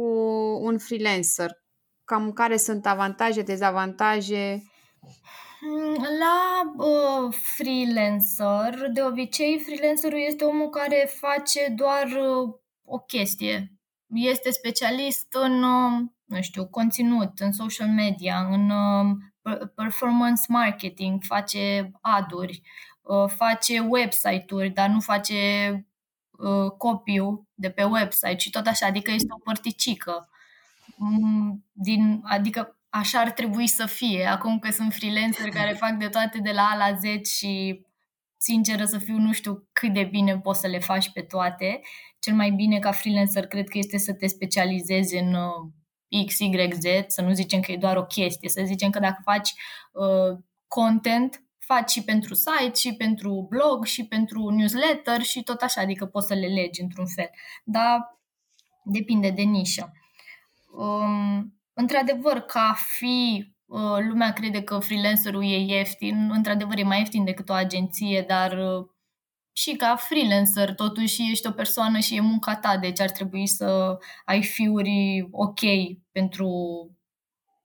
un 0.62 0.78
freelancer? 0.78 1.50
Cam 2.04 2.32
care 2.32 2.56
sunt 2.56 2.86
avantaje, 2.86 3.42
dezavantaje? 3.42 4.62
Mm, 5.60 6.06
la 6.18 6.62
uh, 6.84 7.34
freelancer, 7.56 8.90
de 8.92 9.02
obicei, 9.02 9.60
freelancerul 9.60 10.18
este 10.18 10.44
omul 10.44 10.68
care 10.68 11.10
face 11.20 11.72
doar 11.76 12.04
uh, 12.04 12.54
o 12.84 12.98
chestie. 12.98 13.72
Este 14.14 14.50
specialist 14.50 15.26
în, 15.30 15.62
uh, 15.62 16.02
nu 16.24 16.42
știu, 16.42 16.66
conținut, 16.66 17.38
în 17.38 17.52
social 17.52 17.88
media, 17.88 18.48
în 18.50 18.70
uh, 18.70 19.16
performance 19.74 20.42
marketing, 20.48 21.22
face 21.22 21.90
aduri, 22.00 22.62
uh, 22.62 22.95
face 23.36 23.78
website-uri, 23.78 24.70
dar 24.70 24.88
nu 24.88 25.00
face 25.00 25.70
uh, 26.30 26.70
copy 26.78 27.20
de 27.54 27.70
pe 27.70 27.82
website 27.82 28.36
și 28.38 28.50
tot 28.50 28.66
așa, 28.66 28.86
adică 28.86 29.10
este 29.10 29.28
o 29.30 29.42
părticică. 29.44 30.28
Mm, 30.96 31.64
din, 31.72 32.20
adică 32.24 32.78
așa 32.88 33.20
ar 33.20 33.30
trebui 33.30 33.66
să 33.66 33.86
fie. 33.86 34.26
Acum 34.26 34.58
că 34.58 34.70
sunt 34.70 34.92
freelancer 34.92 35.48
care 35.48 35.72
fac 35.84 35.92
de 35.92 36.08
toate 36.08 36.38
de 36.38 36.50
la 36.50 36.62
A 36.62 36.76
la 36.76 36.96
Z 36.96 37.26
și 37.26 37.84
sinceră 38.38 38.84
să 38.84 38.98
fiu, 38.98 39.16
nu 39.16 39.32
știu 39.32 39.68
cât 39.72 39.92
de 39.92 40.02
bine 40.02 40.38
poți 40.38 40.60
să 40.60 40.66
le 40.66 40.78
faci 40.78 41.10
pe 41.12 41.20
toate. 41.20 41.80
Cel 42.18 42.34
mai 42.34 42.50
bine 42.50 42.78
ca 42.78 42.92
freelancer 42.92 43.46
cred 43.46 43.68
că 43.68 43.78
este 43.78 43.98
să 43.98 44.12
te 44.12 44.26
specializezi 44.26 45.16
în 45.16 45.34
uh, 45.34 46.24
X, 46.26 46.38
Y, 46.38 46.68
Z, 46.72 46.84
să 47.06 47.22
nu 47.22 47.32
zicem 47.32 47.60
că 47.60 47.72
e 47.72 47.76
doar 47.76 47.96
o 47.96 48.04
chestie, 48.04 48.48
să 48.48 48.62
zicem 48.64 48.90
că 48.90 48.98
dacă 48.98 49.20
faci 49.24 49.54
uh, 49.92 50.38
content, 50.68 51.45
faci 51.66 51.90
și 51.90 52.04
pentru 52.04 52.34
site, 52.34 52.74
și 52.74 52.94
pentru 52.94 53.46
blog, 53.48 53.84
și 53.84 54.06
pentru 54.06 54.48
newsletter 54.48 55.22
și 55.22 55.42
tot 55.42 55.60
așa, 55.60 55.80
adică 55.80 56.06
poți 56.06 56.26
să 56.26 56.34
le 56.34 56.46
legi 56.46 56.80
într-un 56.80 57.06
fel. 57.06 57.30
Dar 57.64 58.20
depinde 58.84 59.30
de 59.30 59.42
nișă. 59.42 59.92
Um, 60.78 61.60
într-adevăr, 61.72 62.40
ca 62.40 62.74
fi 62.76 63.46
uh, 63.66 63.98
lumea 64.08 64.32
crede 64.32 64.62
că 64.62 64.78
freelancerul 64.78 65.42
e 65.42 65.58
ieftin, 65.58 66.30
într-adevăr 66.32 66.78
e 66.78 66.82
mai 66.82 66.98
ieftin 66.98 67.24
decât 67.24 67.48
o 67.48 67.52
agenție, 67.52 68.24
dar 68.28 68.52
uh, 68.52 68.86
și 69.52 69.76
ca 69.76 69.96
freelancer 69.96 70.74
totuși 70.74 71.30
ești 71.30 71.46
o 71.46 71.50
persoană 71.50 71.98
și 71.98 72.16
e 72.16 72.20
munca 72.20 72.56
ta, 72.56 72.76
deci 72.76 73.00
ar 73.00 73.10
trebui 73.10 73.46
să 73.46 73.98
ai 74.24 74.42
fiuri 74.42 75.28
ok 75.30 75.60
pentru, 76.12 76.50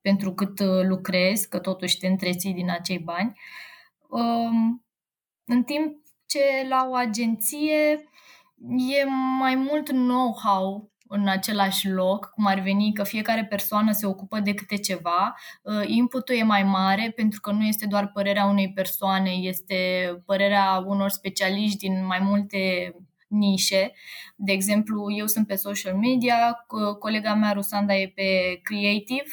pentru 0.01 0.33
cât 0.33 0.59
uh, 0.59 0.83
lucrezi, 0.83 1.49
că 1.49 1.59
totuși 1.59 1.97
te 1.97 2.07
întreții 2.07 2.53
din 2.53 2.69
acei 2.69 2.99
bani. 2.99 3.27
Um, 3.27 3.70
în 5.45 5.63
timp 5.65 5.95
ce 6.25 6.67
la 6.69 6.87
o 6.89 6.95
agenție 6.95 8.09
e 8.77 9.03
mai 9.39 9.55
mult 9.55 9.89
know-how 9.89 10.91
în 11.13 11.27
același 11.27 11.89
loc, 11.89 12.25
cum 12.25 12.45
ar 12.45 12.59
veni 12.59 12.93
că 12.93 13.03
fiecare 13.03 13.45
persoană 13.45 13.91
se 13.91 14.05
ocupă 14.05 14.39
de 14.39 14.53
câte 14.53 14.77
ceva, 14.77 15.35
uh, 15.61 15.83
inputul 15.85 16.35
e 16.35 16.43
mai 16.43 16.63
mare 16.63 17.11
pentru 17.15 17.39
că 17.39 17.51
nu 17.51 17.63
este 17.63 17.85
doar 17.85 18.11
părerea 18.11 18.45
unei 18.45 18.73
persoane, 18.73 19.29
este 19.29 19.75
părerea 20.25 20.83
unor 20.85 21.09
specialiști 21.09 21.77
din 21.77 22.05
mai 22.05 22.19
multe 22.19 22.93
nișe. 23.27 23.91
De 24.35 24.51
exemplu, 24.51 25.11
eu 25.17 25.27
sunt 25.27 25.47
pe 25.47 25.55
social 25.55 25.95
media, 25.95 26.65
colega 26.99 27.33
mea 27.33 27.51
Rusanda 27.51 27.95
e 27.95 28.11
pe 28.15 28.59
creative, 28.63 29.29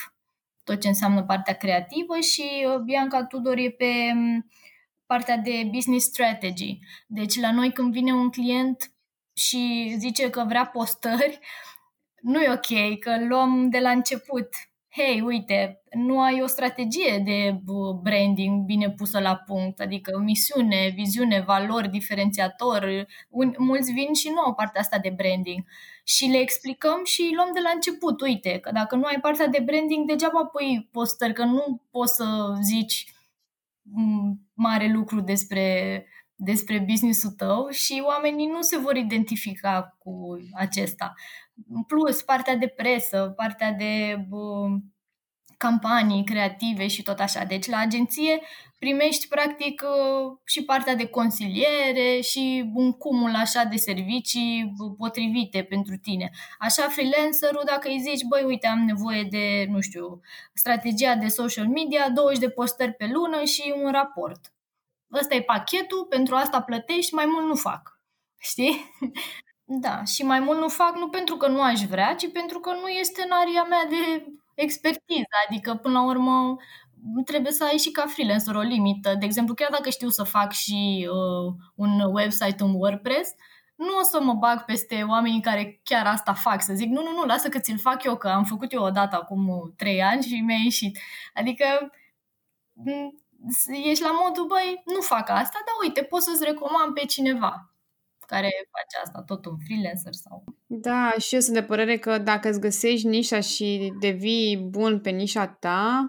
tot 0.64 0.80
ce 0.80 0.88
înseamnă 0.88 1.22
partea 1.22 1.54
creativă 1.54 2.18
și 2.20 2.66
uh, 2.66 2.80
Bianca 2.80 3.24
Tudor 3.24 3.56
e 3.56 3.70
pe 3.70 4.12
um, 4.14 4.46
partea 5.08 5.36
de 5.36 5.68
business 5.72 6.06
strategy. 6.06 6.78
Deci 7.06 7.40
la 7.40 7.52
noi 7.52 7.72
când 7.72 7.92
vine 7.92 8.12
un 8.12 8.30
client 8.30 8.92
și 9.32 9.94
zice 9.98 10.30
că 10.30 10.44
vrea 10.48 10.66
postări, 10.66 11.38
nu 12.20 12.40
e 12.42 12.50
ok, 12.50 12.98
că 12.98 13.26
luăm 13.28 13.68
de 13.68 13.78
la 13.78 13.90
început. 13.90 14.48
Hei, 14.90 15.20
uite, 15.20 15.82
nu 15.90 16.20
ai 16.20 16.42
o 16.42 16.46
strategie 16.46 17.22
de 17.24 17.60
branding 18.02 18.64
bine 18.64 18.90
pusă 18.90 19.20
la 19.20 19.36
punct, 19.36 19.80
adică 19.80 20.18
misiune, 20.18 20.92
viziune, 20.94 21.40
valori, 21.40 21.88
diferențiator. 21.88 23.06
Un, 23.28 23.54
mulți 23.58 23.92
vin 23.92 24.12
și 24.14 24.28
nu 24.28 24.40
au 24.40 24.54
partea 24.54 24.80
asta 24.80 24.98
de 24.98 25.14
branding. 25.16 25.64
Și 26.04 26.26
le 26.26 26.38
explicăm 26.38 27.04
și 27.04 27.32
luăm 27.34 27.50
de 27.54 27.60
la 27.60 27.70
început. 27.74 28.20
Uite, 28.20 28.58
că 28.58 28.70
dacă 28.72 28.96
nu 28.96 29.04
ai 29.04 29.20
partea 29.20 29.46
de 29.46 29.62
branding, 29.64 30.06
degeaba 30.06 30.44
pui 30.44 30.88
postări, 30.92 31.32
că 31.32 31.44
nu 31.44 31.82
poți 31.90 32.14
să 32.14 32.56
zici 32.62 33.12
mare 34.58 34.86
lucru 34.92 35.20
despre 35.20 36.06
despre 36.40 36.78
businessul 36.78 37.30
tău 37.30 37.68
și 37.70 38.02
oamenii 38.06 38.46
nu 38.46 38.60
se 38.60 38.78
vor 38.78 38.96
identifica 38.96 39.96
cu 39.98 40.36
acesta. 40.54 41.14
În 41.68 41.82
plus, 41.82 42.22
partea 42.22 42.56
de 42.56 42.66
presă, 42.66 43.32
partea 43.36 43.72
de 43.72 44.26
uh, 44.30 44.80
campanii 45.58 46.24
creative 46.24 46.86
și 46.86 47.02
tot 47.02 47.18
așa. 47.18 47.44
Deci 47.44 47.66
la 47.66 47.78
agenție 47.78 48.40
primești 48.78 49.28
practic 49.28 49.82
uh, 49.82 50.36
și 50.44 50.64
partea 50.64 50.94
de 50.94 51.06
consiliere 51.06 52.20
și 52.20 52.70
un 52.74 52.92
cumul 52.92 53.34
așa 53.34 53.64
de 53.64 53.76
servicii 53.76 54.74
potrivite 54.98 55.62
pentru 55.62 55.96
tine. 55.96 56.30
Așa 56.58 56.82
freelancerul, 56.82 57.62
dacă 57.66 57.88
îi 57.88 58.00
zici, 58.00 58.22
băi, 58.28 58.42
uite, 58.42 58.66
am 58.66 58.78
nevoie 58.78 59.26
de, 59.30 59.66
nu 59.68 59.80
știu, 59.80 60.20
strategia 60.54 61.14
de 61.14 61.28
social 61.28 61.66
media, 61.66 62.10
20 62.10 62.38
de 62.38 62.50
postări 62.50 62.92
pe 62.92 63.06
lună 63.12 63.44
și 63.44 63.74
un 63.82 63.90
raport 63.90 64.52
ăsta 65.12 65.34
e 65.34 65.42
pachetul, 65.42 66.04
pentru 66.04 66.34
asta 66.34 66.62
plătești, 66.62 67.14
mai 67.14 67.24
mult 67.26 67.46
nu 67.46 67.54
fac. 67.54 68.00
Știi? 68.38 68.76
Da, 69.70 70.04
și 70.04 70.22
mai 70.22 70.40
mult 70.40 70.58
nu 70.58 70.68
fac 70.68 70.96
nu 70.96 71.08
pentru 71.08 71.36
că 71.36 71.48
nu 71.48 71.62
aș 71.62 71.80
vrea, 71.80 72.14
ci 72.14 72.32
pentru 72.32 72.60
că 72.60 72.70
nu 72.70 72.88
este 72.88 73.22
în 73.22 73.30
aria 73.30 73.62
mea 73.62 73.84
de 73.88 74.24
expertiză. 74.62 75.34
Adică, 75.48 75.74
până 75.74 75.98
la 75.98 76.04
urmă, 76.04 76.56
trebuie 77.24 77.52
să 77.52 77.64
ai 77.64 77.76
și 77.76 77.90
ca 77.90 78.04
freelancer 78.06 78.54
o 78.54 78.60
limită. 78.60 79.14
De 79.18 79.24
exemplu, 79.24 79.54
chiar 79.54 79.70
dacă 79.70 79.90
știu 79.90 80.08
să 80.08 80.22
fac 80.22 80.52
și 80.52 81.08
uh, 81.10 81.54
un 81.74 82.00
website 82.12 82.62
în 82.62 82.74
WordPress, 82.74 83.30
nu 83.76 83.96
o 84.00 84.02
să 84.02 84.20
mă 84.22 84.34
bag 84.34 84.64
peste 84.64 85.04
oamenii 85.08 85.40
care 85.40 85.80
chiar 85.82 86.06
asta 86.06 86.32
fac, 86.32 86.62
să 86.62 86.74
zic, 86.74 86.88
nu, 86.88 87.02
nu, 87.02 87.12
nu, 87.12 87.24
lasă 87.24 87.48
că 87.48 87.58
ți-l 87.58 87.78
fac 87.78 88.04
eu, 88.04 88.16
că 88.16 88.28
am 88.28 88.44
făcut 88.44 88.72
eu 88.72 88.82
odată 88.82 89.16
acum 89.16 89.74
trei 89.76 90.02
ani 90.02 90.22
și 90.22 90.40
mi-a 90.40 90.56
ieșit. 90.64 90.98
Adică 91.34 91.64
ești 93.84 94.02
la 94.02 94.10
modul, 94.24 94.46
băi, 94.46 94.82
nu 94.84 95.00
fac 95.00 95.28
asta, 95.28 95.58
dar 95.66 95.74
uite, 95.82 96.02
pot 96.02 96.22
să-ți 96.22 96.44
recomand 96.44 96.94
pe 96.94 97.04
cineva 97.04 97.72
care 98.32 98.50
face 98.76 99.04
asta, 99.04 99.22
tot 99.22 99.46
un 99.46 99.56
freelancer 99.64 100.12
sau... 100.12 100.44
Da, 100.66 101.14
și 101.18 101.34
eu 101.34 101.40
sunt 101.40 101.54
de 101.54 101.62
părere 101.62 101.98
că 101.98 102.18
dacă 102.18 102.48
îți 102.48 102.60
găsești 102.60 103.06
nișa 103.06 103.40
și 103.40 103.92
devii 104.00 104.56
bun 104.56 105.00
pe 105.00 105.10
nișa 105.10 105.46
ta, 105.46 106.08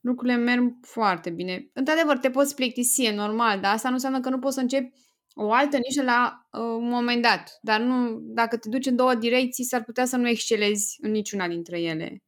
lucrurile 0.00 0.36
merg 0.36 0.74
foarte 0.80 1.30
bine. 1.30 1.70
Într-adevăr, 1.72 2.18
te 2.18 2.30
poți 2.30 2.54
plictisi, 2.54 3.04
e 3.04 3.14
normal, 3.14 3.60
dar 3.60 3.72
asta 3.74 3.88
nu 3.88 3.94
înseamnă 3.94 4.20
că 4.20 4.28
nu 4.28 4.38
poți 4.38 4.54
să 4.54 4.60
începi 4.60 4.92
o 5.34 5.52
altă 5.52 5.76
nișă 5.76 6.02
la 6.02 6.46
uh, 6.50 6.60
un 6.60 6.88
moment 6.88 7.22
dat. 7.22 7.58
Dar 7.60 7.80
nu, 7.80 8.18
dacă 8.20 8.56
te 8.56 8.68
duci 8.68 8.86
în 8.86 8.96
două 8.96 9.14
direcții, 9.14 9.64
s-ar 9.64 9.84
putea 9.84 10.04
să 10.04 10.16
nu 10.16 10.28
excelezi 10.28 10.96
în 11.00 11.10
niciuna 11.10 11.48
dintre 11.48 11.80
ele. 11.80 12.22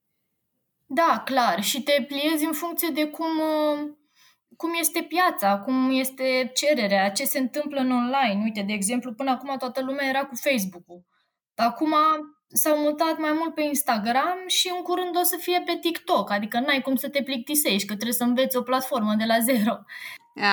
Da, 0.86 1.22
clar. 1.24 1.62
Și 1.62 1.82
te 1.82 2.04
pliezi 2.06 2.44
în 2.44 2.52
funcție 2.52 2.88
de 2.94 3.06
cum, 3.06 3.38
uh, 3.38 3.96
cum 4.60 4.70
este 4.80 5.06
piața, 5.08 5.58
cum 5.58 5.90
este 5.90 6.50
cererea, 6.54 7.10
ce 7.10 7.24
se 7.24 7.38
întâmplă 7.38 7.80
în 7.80 7.90
online. 7.90 8.40
Uite, 8.42 8.62
de 8.66 8.72
exemplu, 8.72 9.12
până 9.12 9.30
acum 9.30 9.54
toată 9.58 9.82
lumea 9.82 10.08
era 10.08 10.24
cu 10.24 10.34
Facebook-ul. 10.36 11.04
Acum 11.54 11.94
s-au 12.48 12.78
mutat 12.78 13.18
mai 13.18 13.32
mult 13.38 13.54
pe 13.54 13.62
Instagram 13.62 14.38
și 14.46 14.72
în 14.76 14.82
curând 14.82 15.16
o 15.16 15.22
să 15.22 15.36
fie 15.40 15.62
pe 15.66 15.78
TikTok, 15.80 16.30
adică 16.30 16.60
n-ai 16.60 16.80
cum 16.80 16.96
să 16.96 17.08
te 17.08 17.22
plictisești, 17.22 17.86
că 17.86 17.94
trebuie 17.94 18.12
să 18.12 18.24
înveți 18.24 18.56
o 18.56 18.62
platformă 18.62 19.14
de 19.18 19.24
la 19.24 19.38
zero. 19.38 19.78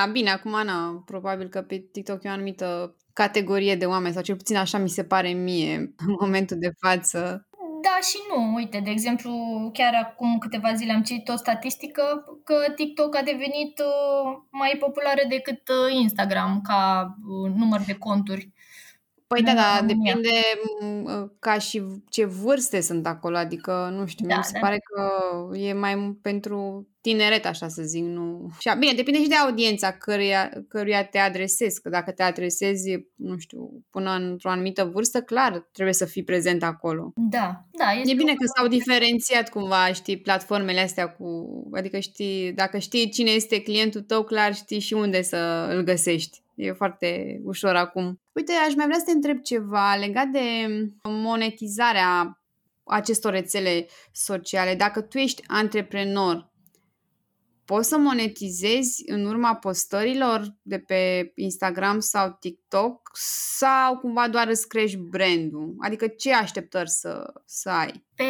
A, 0.02 0.06
bine, 0.06 0.30
acum 0.30 0.64
na, 0.64 1.04
probabil 1.06 1.48
că 1.48 1.62
pe 1.62 1.78
TikTok 1.92 2.24
e 2.24 2.30
o 2.30 2.32
anumită 2.32 2.96
categorie 3.14 3.76
de 3.76 3.86
oameni, 3.86 4.14
sau 4.14 4.24
cel 4.24 4.36
puțin 4.36 4.56
așa 4.56 4.78
mi 4.78 4.90
se 4.90 5.04
pare 5.04 5.30
mie 5.30 5.76
în 6.08 6.16
momentul 6.20 6.58
de 6.60 6.72
față. 6.80 7.48
Da 7.96 8.02
și 8.02 8.18
nu. 8.30 8.54
Uite, 8.54 8.80
de 8.80 8.90
exemplu, 8.90 9.32
chiar 9.74 9.94
acum 9.94 10.38
câteva 10.38 10.74
zile 10.74 10.94
am 10.94 11.02
citit 11.02 11.28
o 11.28 11.36
statistică 11.36 12.04
că 12.44 12.56
TikTok 12.75 13.16
a 13.16 13.22
devenit 13.22 13.80
uh, 13.80 14.38
mai 14.52 14.75
populară 14.80 15.22
decât 15.30 15.62
uh, 15.70 15.94
Instagram 15.94 16.62
ca 16.62 17.08
uh, 17.28 17.52
număr 17.56 17.82
de 17.82 17.94
conturi. 17.94 18.54
Păi 19.36 19.44
da, 19.44 19.54
da, 19.54 19.86
depinde 19.86 20.30
ca 21.39 21.58
și 21.58 21.84
ce 22.10 22.25
vârste 22.25 22.82
sunt 22.82 23.08
acolo, 23.08 23.38
adică, 23.38 23.89
nu 23.98 24.06
știu, 24.06 24.27
da, 24.27 24.38
mi 24.38 24.44
se 24.44 24.51
da. 24.54 24.60
pare 24.60 24.77
că 24.77 25.12
e 25.58 25.74
mai 25.74 26.18
pentru 26.22 26.88
tineret, 27.01 27.46
așa 27.46 27.68
să 27.68 27.82
zic, 27.82 28.04
nu... 28.04 28.50
Și, 28.60 28.70
bine, 28.80 28.94
depinde 28.94 29.22
și 29.22 29.27
de 29.27 29.36
audiența 29.36 29.92
căruia, 29.92 30.51
căruia 30.68 31.06
te 31.06 31.18
adresezi, 31.18 31.82
că 31.82 31.89
dacă 31.89 32.12
te 32.12 32.24
adresezi, 32.24 32.92
nu 33.15 33.38
știu, 33.38 33.84
până 33.89 34.12
într-o 34.12 34.50
anumită 34.50 34.89
vârstă, 34.94 35.22
clar, 35.22 35.70
trebuie 35.72 35.94
să 35.94 36.06
fii 36.06 36.24
prezent 36.24 36.63
acolo. 36.63 37.12
Da, 37.15 37.65
da. 37.72 37.92
Este 37.92 38.12
e 38.12 38.15
bine 38.15 38.34
că 38.34 38.46
s-au 38.56 38.68
diferențiat 38.68 39.50
cumva, 39.50 39.94
știi, 39.94 40.18
platformele 40.18 40.80
astea 40.80 41.08
cu... 41.08 41.25
Adică 41.74 42.00
știi, 42.00 42.54
dacă 42.54 42.77
știi 42.77 43.10
cine 43.10 43.32
este 43.32 43.62
clientul 43.62 44.01
tău, 44.01 44.24
clar 44.24 44.56
știi 44.56 44.80
și 44.80 44.94
unde 44.94 45.22
să 45.22 45.68
îl 45.70 45.82
găsești. 45.82 46.44
E 46.56 46.72
foarte 46.72 47.40
ușor 47.44 47.76
acum. 47.76 48.22
Uite, 48.32 48.52
aș 48.68 48.76
mai 48.76 48.86
vrea 48.86 48.98
să 48.98 49.06
te 49.06 49.12
întreb 49.12 49.42
ceva 49.42 49.96
legat 49.96 50.28
de 50.28 50.68
monetizarea 51.04 52.42
acestor 52.84 53.32
rețele 53.32 53.88
sociale. 54.12 54.76
Dacă 54.76 55.02
tu 55.02 55.18
ești 55.18 55.44
antreprenor, 55.48 56.54
poți 57.65 57.88
să 57.88 57.98
monetizezi 57.98 59.03
în 59.05 59.25
urma 59.25 59.55
postărilor 59.55 60.55
de 60.62 60.79
pe 60.79 61.31
Instagram 61.36 62.00
sau 62.00 62.38
TikTok 62.39 63.12
sau 63.57 63.98
cumva 63.98 64.27
doar 64.27 64.48
îți 64.48 64.67
crești 64.67 64.98
brandul? 64.98 65.75
Adică 65.79 66.07
ce 66.07 66.34
așteptări 66.34 66.89
să, 66.89 67.34
să 67.45 67.69
ai? 67.69 68.05
Pe 68.15 68.24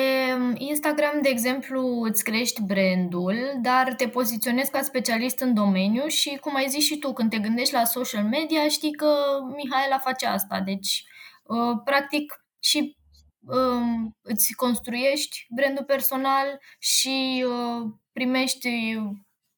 Instagram, 0.58 1.22
de 1.22 1.30
exemplu, 1.30 2.02
îți 2.02 2.24
crești 2.24 2.62
brandul, 2.62 3.36
dar 3.62 3.94
te 3.94 4.08
poziționezi 4.08 4.72
ca 4.72 4.82
specialist 4.82 5.40
în 5.40 5.54
domeniu 5.54 6.08
și, 6.08 6.38
cum 6.42 6.56
ai 6.56 6.68
zis 6.70 6.84
și 6.84 6.98
tu, 6.98 7.14
când 7.14 7.30
te 7.30 7.40
gândești 7.40 7.74
la 7.74 7.84
social 7.84 8.24
media, 8.24 8.68
știi 8.68 8.92
că 8.92 9.16
Mihaela 9.56 9.98
face 9.98 10.26
asta. 10.26 10.62
Deci, 10.66 11.04
uh, 11.44 11.82
practic, 11.84 12.34
și 12.60 12.98
um, 13.40 14.18
îți 14.22 14.54
construiești 14.54 15.46
brandul 15.56 15.84
personal 15.84 16.60
și 16.80 17.46
uh, 17.48 17.92
primești 18.12 18.98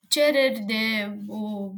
cereri 0.08 0.60
de 0.60 1.16
uh, 1.28 1.72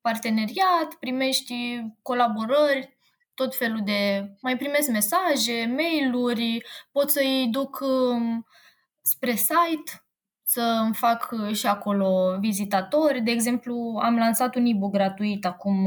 parteneriat, 0.00 0.94
primești 1.00 1.80
colaborări, 2.02 2.96
tot 3.34 3.56
felul 3.56 3.80
de... 3.84 4.30
Mai 4.40 4.56
primesc 4.56 4.88
mesaje, 4.88 5.74
mail-uri, 5.76 6.64
pot 6.92 7.10
să-i 7.10 7.48
duc 7.50 7.78
um, 7.80 8.46
spre 9.00 9.34
site, 9.34 10.04
să 10.42 10.80
îmi 10.84 10.94
fac 10.94 11.34
și 11.52 11.66
acolo 11.66 12.36
vizitatori. 12.40 13.20
De 13.20 13.30
exemplu, 13.30 14.00
am 14.02 14.16
lansat 14.16 14.54
un 14.54 14.64
e-book 14.66 14.92
gratuit 14.92 15.44
acum 15.44 15.86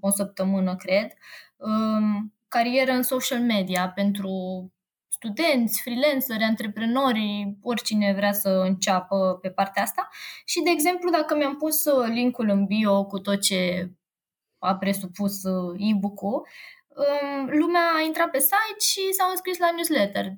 o 0.00 0.10
săptămână, 0.10 0.76
cred, 0.76 1.12
um, 1.56 2.34
carieră 2.48 2.92
în 2.92 3.02
social 3.02 3.40
media 3.40 3.88
pentru 3.88 4.30
studenți, 5.16 5.82
freelanceri, 5.82 6.42
antreprenori, 6.42 7.56
oricine 7.62 8.12
vrea 8.16 8.32
să 8.32 8.48
înceapă 8.48 9.38
pe 9.40 9.50
partea 9.50 9.82
asta. 9.82 10.08
Și, 10.44 10.60
de 10.62 10.70
exemplu, 10.70 11.10
dacă 11.10 11.36
mi-am 11.36 11.56
pus 11.56 11.84
linkul 12.06 12.48
în 12.48 12.64
bio 12.64 13.04
cu 13.04 13.18
tot 13.18 13.40
ce 13.40 13.90
a 14.58 14.76
presupus 14.76 15.44
e-book-ul, 15.76 16.46
um, 16.88 17.48
lumea 17.58 17.92
a 17.96 18.00
intrat 18.00 18.30
pe 18.30 18.38
site 18.38 18.80
și 18.90 19.12
s-au 19.12 19.30
înscris 19.30 19.58
la 19.58 19.70
newsletter 19.70 20.32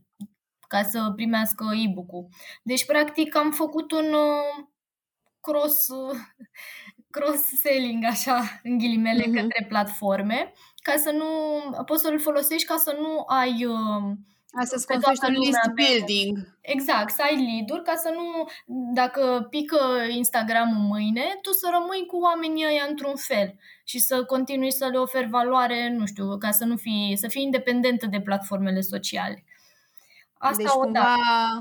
ca 0.68 0.82
să 0.82 1.12
primească 1.16 1.64
e-book-ul. 1.84 2.28
Deci, 2.62 2.86
practic, 2.86 3.36
am 3.36 3.50
făcut 3.50 3.92
un 3.92 4.12
uh, 4.12 4.66
cross, 5.40 5.88
uh, 5.88 6.16
cross-selling, 7.14 8.04
așa, 8.04 8.60
în 8.62 8.78
ghilimele, 8.78 9.22
uh-huh. 9.22 9.34
către 9.34 9.66
platforme, 9.68 10.52
ca 10.82 10.96
să 10.96 11.10
nu... 11.10 11.26
poți 11.84 12.02
să-l 12.02 12.20
folosești 12.20 12.66
ca 12.66 12.76
să 12.76 12.96
nu 13.00 13.24
ai... 13.26 13.64
Uh, 13.64 14.12
Asta 14.52 14.76
să 14.76 14.86
construiești 14.88 15.24
un 15.24 15.32
list 15.32 15.70
building. 15.74 16.56
Exact, 16.60 17.10
să 17.10 17.22
ai 17.22 17.36
lead 17.36 17.82
ca 17.82 17.94
să 17.94 18.12
nu, 18.14 18.48
dacă 18.94 19.46
pică 19.50 19.78
Instagram-ul 20.08 20.86
mâine, 20.86 21.38
tu 21.42 21.52
să 21.52 21.68
rămâi 21.72 22.06
cu 22.06 22.16
oamenii 22.16 22.66
ăia 22.66 22.86
într-un 22.88 23.16
fel 23.16 23.54
și 23.84 23.98
să 23.98 24.24
continui 24.24 24.72
să 24.72 24.88
le 24.92 24.98
oferi 24.98 25.28
valoare, 25.28 25.94
nu 25.98 26.06
știu, 26.06 26.38
ca 26.38 26.50
să 26.50 26.64
nu 26.64 26.76
fii, 26.76 27.16
să 27.16 27.28
fii 27.28 27.42
independentă 27.42 28.06
de 28.06 28.20
platformele 28.20 28.80
sociale. 28.80 29.44
Asta 30.38 30.62
deci, 30.62 30.72
cumva, 30.72 31.14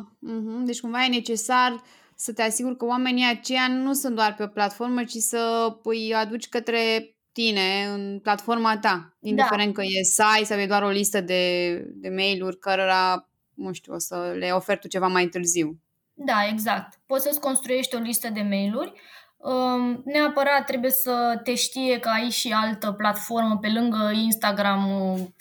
uh-huh, 0.05 0.65
deci 0.65 0.79
cumva 0.79 1.03
e 1.03 1.07
necesar 1.07 1.81
să 2.15 2.33
te 2.33 2.41
asiguri 2.41 2.77
că 2.77 2.85
oamenii 2.85 3.29
aceia 3.29 3.67
nu 3.67 3.93
sunt 3.93 4.15
doar 4.15 4.35
pe 4.35 4.43
o 4.43 4.47
platformă, 4.47 5.03
ci 5.03 5.15
să 5.15 5.75
îi 5.83 6.13
aduci 6.13 6.49
către 6.49 7.15
tine 7.37 7.85
în 7.93 8.19
platforma 8.19 8.77
ta, 8.77 9.17
indiferent 9.19 9.73
da. 9.73 9.81
că 9.81 9.87
e 9.87 10.03
site 10.03 10.45
sau 10.45 10.59
e 10.59 10.65
doar 10.65 10.83
o 10.83 10.89
listă 10.89 11.21
de, 11.21 11.73
de 11.93 12.09
mail-uri 12.09 12.59
cărora, 12.59 13.29
nu 13.53 13.73
știu, 13.73 13.93
o 13.93 13.97
să 13.97 14.35
le 14.39 14.51
oferi 14.51 14.79
tu 14.79 14.87
ceva 14.87 15.07
mai 15.07 15.25
târziu. 15.25 15.77
Da, 16.13 16.47
exact. 16.51 16.99
Poți 17.05 17.23
să-ți 17.23 17.39
construiești 17.39 17.95
o 17.95 17.99
listă 17.99 18.29
de 18.29 18.41
mail-uri. 18.41 18.93
Um, 19.37 20.01
neapărat 20.05 20.65
trebuie 20.65 20.91
să 20.91 21.39
te 21.43 21.55
știe 21.55 21.99
că 21.99 22.09
ai 22.09 22.29
și 22.29 22.51
altă 22.51 22.91
platformă 22.91 23.57
pe 23.57 23.67
lângă 23.69 24.11
Instagram, 24.13 24.83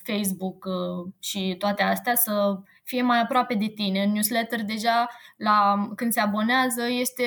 Facebook 0.05 0.65
uh, 0.65 1.13
și 1.21 1.55
toate 1.59 1.83
astea, 1.83 2.15
să 2.15 2.61
fie 2.85 3.03
mai 3.03 3.21
aproape 3.21 3.55
de 3.55 3.67
tine. 3.67 4.03
În 4.03 4.13
newsletter 4.13 4.63
deja 4.63 5.09
la, 5.37 5.89
când 5.95 6.13
se 6.13 6.21
abonează 6.21 6.83
este 6.89 7.25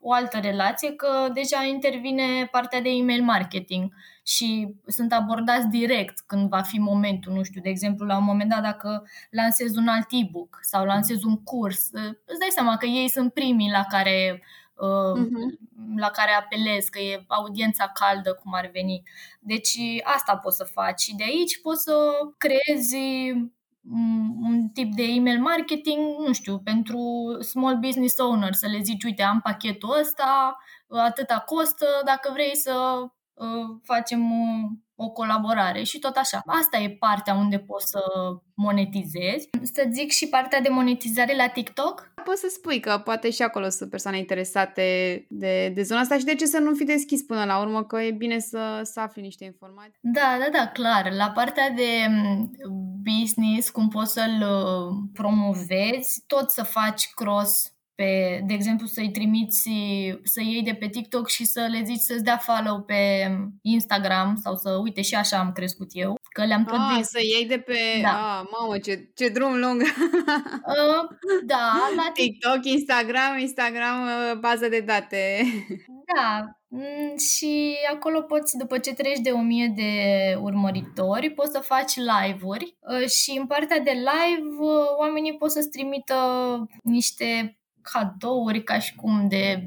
o 0.00 0.12
altă 0.12 0.38
relație 0.42 0.92
că 0.92 1.28
deja 1.32 1.64
intervine 1.64 2.48
partea 2.50 2.80
de 2.80 2.88
email 2.88 3.22
marketing 3.22 3.92
și 4.22 4.74
sunt 4.86 5.12
abordați 5.12 5.66
direct 5.66 6.20
când 6.26 6.48
va 6.48 6.62
fi 6.62 6.78
momentul, 6.78 7.32
nu 7.32 7.42
știu, 7.42 7.60
de 7.60 7.68
exemplu, 7.68 8.06
la 8.06 8.16
un 8.16 8.24
moment 8.24 8.50
dat 8.50 8.62
dacă 8.62 9.08
lansezi 9.30 9.78
un 9.78 9.88
alt 9.88 10.06
e-book 10.10 10.58
sau 10.60 10.84
lansezi 10.84 11.26
un 11.26 11.42
curs, 11.42 11.90
îți 12.24 12.38
dai 12.38 12.48
seama 12.50 12.76
că 12.76 12.86
ei 12.86 13.08
sunt 13.08 13.32
primii 13.32 13.70
la 13.70 13.84
care 13.88 14.42
uh-huh. 14.82 15.96
la 15.96 16.10
care 16.10 16.30
apelezi, 16.30 16.90
că 16.90 16.98
e 16.98 17.24
audiența 17.26 17.88
caldă, 17.94 18.32
cum 18.32 18.54
ar 18.54 18.70
veni. 18.72 19.02
Deci 19.40 19.78
asta 20.02 20.36
poți 20.36 20.56
să 20.56 20.64
faci 20.64 21.00
și 21.00 21.14
de 21.14 21.24
aici 21.24 21.60
poți 21.60 21.82
să 21.82 21.94
creezi 22.38 22.96
un 24.42 24.68
tip 24.72 24.94
de 24.94 25.02
email 25.02 25.40
marketing, 25.40 26.18
nu 26.26 26.32
știu, 26.32 26.58
pentru 26.58 26.98
small 27.40 27.78
business 27.78 28.18
owner, 28.18 28.52
să 28.52 28.66
le 28.66 28.78
zici, 28.82 29.04
uite, 29.04 29.22
am 29.22 29.40
pachetul 29.40 29.98
ăsta, 30.00 30.58
atâta 30.88 31.38
costă, 31.46 31.86
dacă 32.04 32.30
vrei 32.32 32.56
să 32.56 33.00
uh, 33.02 33.10
facem 33.82 34.30
uh, 34.30 34.70
o 34.94 35.10
colaborare 35.10 35.82
și 35.82 35.98
tot 35.98 36.16
așa. 36.16 36.42
Asta 36.46 36.78
e 36.78 36.96
partea 36.98 37.34
unde 37.34 37.58
poți 37.58 37.88
să 37.88 38.00
monetizezi. 38.54 39.48
Să 39.62 39.86
zic 39.90 40.10
și 40.10 40.28
partea 40.28 40.60
de 40.60 40.68
monetizare 40.68 41.36
la 41.36 41.48
TikTok? 41.48 42.12
Poți 42.24 42.40
să 42.40 42.46
spui 42.50 42.80
că 42.80 43.00
poate 43.04 43.30
și 43.30 43.42
acolo 43.42 43.68
sunt 43.68 43.90
persoane 43.90 44.18
interesate 44.18 44.84
de, 45.28 45.68
de 45.74 45.82
zona 45.82 46.00
asta 46.00 46.18
și 46.18 46.24
de 46.24 46.34
ce 46.34 46.46
să 46.46 46.58
nu 46.58 46.74
fi 46.74 46.84
deschis 46.84 47.22
până 47.22 47.44
la 47.44 47.60
urmă, 47.60 47.84
că 47.84 48.02
e 48.02 48.10
bine 48.10 48.38
să, 48.38 48.80
să 48.82 49.00
afli 49.00 49.22
niște 49.22 49.44
informații. 49.44 49.98
Da, 50.00 50.36
da, 50.38 50.58
da, 50.58 50.68
clar. 50.68 51.12
La 51.12 51.30
partea 51.30 51.70
de 51.70 52.06
mm, 52.08 52.50
business, 53.14 53.70
cum 53.70 53.88
poți 53.88 54.12
să-l 54.12 54.42
uh, 54.42 55.08
promovezi, 55.12 56.24
tot 56.26 56.50
să 56.50 56.62
faci 56.62 57.10
cross 57.14 57.71
pe, 58.02 58.42
de 58.46 58.54
exemplu, 58.54 58.86
să-i 58.86 59.10
trimiți, 59.10 59.70
să 60.22 60.40
iei 60.40 60.62
de 60.62 60.74
pe 60.74 60.88
TikTok 60.88 61.28
și 61.28 61.44
să 61.44 61.68
le 61.70 61.82
zici 61.84 62.00
să-ți 62.00 62.24
dea 62.24 62.36
follow 62.36 62.80
pe 62.80 63.30
Instagram 63.62 64.38
sau 64.42 64.56
să, 64.56 64.70
uite, 64.82 65.02
și 65.02 65.14
așa 65.14 65.38
am 65.38 65.52
crescut 65.52 65.88
eu, 65.92 66.14
că 66.32 66.44
le-am 66.44 66.64
tot 66.64 66.78
ah, 66.78 66.98
să 67.02 67.18
iei 67.22 67.46
de 67.46 67.58
pe, 67.58 67.78
da. 68.02 68.08
ah, 68.08 68.48
mamă, 68.52 68.78
ce, 68.78 69.10
ce 69.14 69.28
drum 69.28 69.58
lung. 69.58 69.82
Uh, 70.72 71.08
da, 71.44 71.72
la 71.96 72.10
TikTok, 72.14 72.64
Instagram, 72.64 73.38
Instagram, 73.38 74.02
uh, 74.02 74.38
bază 74.38 74.68
de 74.68 74.80
date. 74.80 75.42
Da, 76.14 76.44
mm, 76.68 77.16
și 77.16 77.76
acolo 77.94 78.20
poți, 78.20 78.56
după 78.56 78.78
ce 78.78 78.94
treci 78.94 79.18
de 79.18 79.30
1000 79.30 79.72
de 79.76 79.92
urmăritori, 80.40 81.30
poți 81.30 81.52
să 81.52 81.58
faci 81.58 81.92
live-uri 81.96 82.76
uh, 82.80 83.08
și 83.08 83.36
în 83.38 83.46
partea 83.46 83.78
de 83.78 83.90
live 83.90 84.48
uh, 84.58 84.96
oamenii 84.98 85.36
pot 85.36 85.50
să-ți 85.50 85.68
trimită 85.68 86.14
niște 86.82 87.56
cadouri 87.82 88.62
ca 88.62 88.78
și 88.78 88.94
cum 88.94 89.28
de 89.28 89.66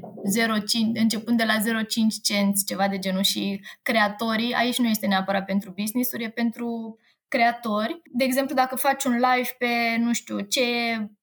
începând 0.94 1.38
de 1.38 1.44
la 1.44 1.54
0,5 1.54 1.62
cenți, 2.22 2.64
ceva 2.64 2.88
de 2.88 2.98
genul 2.98 3.22
și 3.22 3.60
creatorii, 3.82 4.54
aici 4.54 4.78
nu 4.78 4.88
este 4.88 5.06
neapărat 5.06 5.44
pentru 5.44 5.74
business-uri, 5.76 6.24
e 6.24 6.28
pentru 6.28 6.98
creatori. 7.28 8.00
De 8.12 8.24
exemplu, 8.24 8.54
dacă 8.54 8.76
faci 8.76 9.04
un 9.04 9.12
live 9.12 9.48
pe, 9.58 9.96
nu 9.98 10.12
știu, 10.12 10.40
ce 10.40 10.62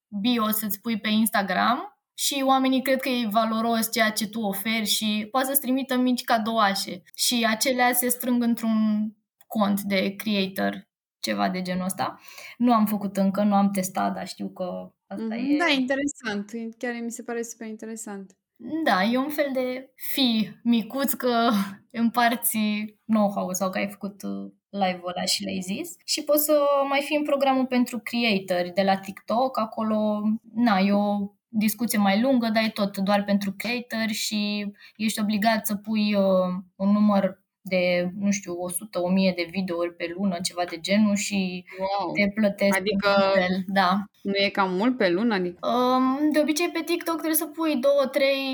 bio 0.08 0.52
să-ți 0.52 0.82
pui 0.82 1.00
pe 1.00 1.10
Instagram 1.10 1.98
și 2.14 2.44
oamenii 2.46 2.82
cred 2.82 3.00
că 3.00 3.10
e 3.10 3.28
valoros 3.28 3.92
ceea 3.92 4.12
ce 4.12 4.28
tu 4.28 4.40
oferi 4.40 4.86
și 4.86 5.28
poate 5.32 5.48
să-ți 5.48 5.62
trimită 5.62 5.98
mici 5.98 6.24
cadouașe 6.24 7.02
și 7.16 7.46
acelea 7.50 7.94
se 7.94 8.10
strâng 8.10 8.44
într-un 8.44 9.08
cont 9.48 9.82
de 9.82 10.16
creator, 10.16 10.88
ceva 11.24 11.50
de 11.50 11.62
genul 11.62 11.86
ăsta. 11.86 12.20
Nu 12.58 12.74
am 12.74 12.86
făcut 12.86 13.18
încă, 13.18 13.44
nu 13.44 13.56
am 13.56 13.72
testat, 13.72 14.14
dar 14.14 14.28
știu 14.28 14.50
că 14.50 14.94
Asta 15.14 15.36
mm-hmm. 15.36 15.54
e... 15.54 15.58
Da, 15.58 15.70
interesant. 15.70 16.52
Chiar 16.78 16.94
mi 17.04 17.12
se 17.12 17.24
pare 17.24 17.42
super 17.42 17.68
interesant. 17.68 18.38
Da, 18.84 19.04
e 19.04 19.18
un 19.18 19.30
fel 19.30 19.50
de 19.54 19.92
fi 19.96 20.50
micuț 20.64 21.14
că 21.14 21.50
împarți 22.04 22.58
know-how 23.06 23.52
sau 23.52 23.70
că 23.70 23.78
ai 23.78 23.90
făcut 23.90 24.24
uh, 24.24 24.52
live-ul 24.70 25.14
ăla 25.16 25.26
și 25.26 25.44
le-ai 25.44 25.60
zis. 25.62 25.96
Și 26.06 26.24
poți 26.24 26.44
să 26.44 26.60
mai 26.90 27.02
fi 27.02 27.16
în 27.16 27.24
programul 27.24 27.66
pentru 27.66 28.00
creatori 28.00 28.74
de 28.74 28.82
la 28.82 28.98
TikTok, 28.98 29.60
acolo, 29.60 30.22
na, 30.54 30.78
e 30.80 30.92
o 30.92 31.32
discuție 31.48 31.98
mai 31.98 32.22
lungă, 32.22 32.50
dar 32.54 32.64
e 32.64 32.70
tot 32.70 32.98
doar 32.98 33.24
pentru 33.24 33.52
creator 33.52 34.08
și 34.08 34.72
ești 34.96 35.20
obligat 35.20 35.66
să 35.66 35.76
pui 35.76 36.16
uh, 36.16 36.54
un 36.76 36.92
număr 36.92 37.43
de, 37.64 38.12
nu 38.20 38.32
știu, 38.32 38.54
100-1000 38.54 39.36
de 39.36 39.48
videouri 39.50 39.96
pe 39.96 40.14
lună, 40.18 40.38
ceva 40.44 40.64
de 40.70 40.80
genul 40.80 41.16
și 41.16 41.66
wow. 41.80 42.12
te 42.12 42.32
plătesc 42.36 42.78
adică 42.78 43.10
fel. 43.34 43.64
Da. 43.68 44.04
Nu 44.22 44.32
e 44.36 44.50
cam 44.50 44.74
mult 44.74 44.98
pe 44.98 45.10
lună? 45.10 45.34
Adică... 45.34 45.68
Um, 45.68 46.32
de 46.32 46.40
obicei 46.40 46.70
pe 46.70 46.82
TikTok 46.86 47.16
trebuie 47.16 47.36
să 47.36 47.46
pui 47.46 47.80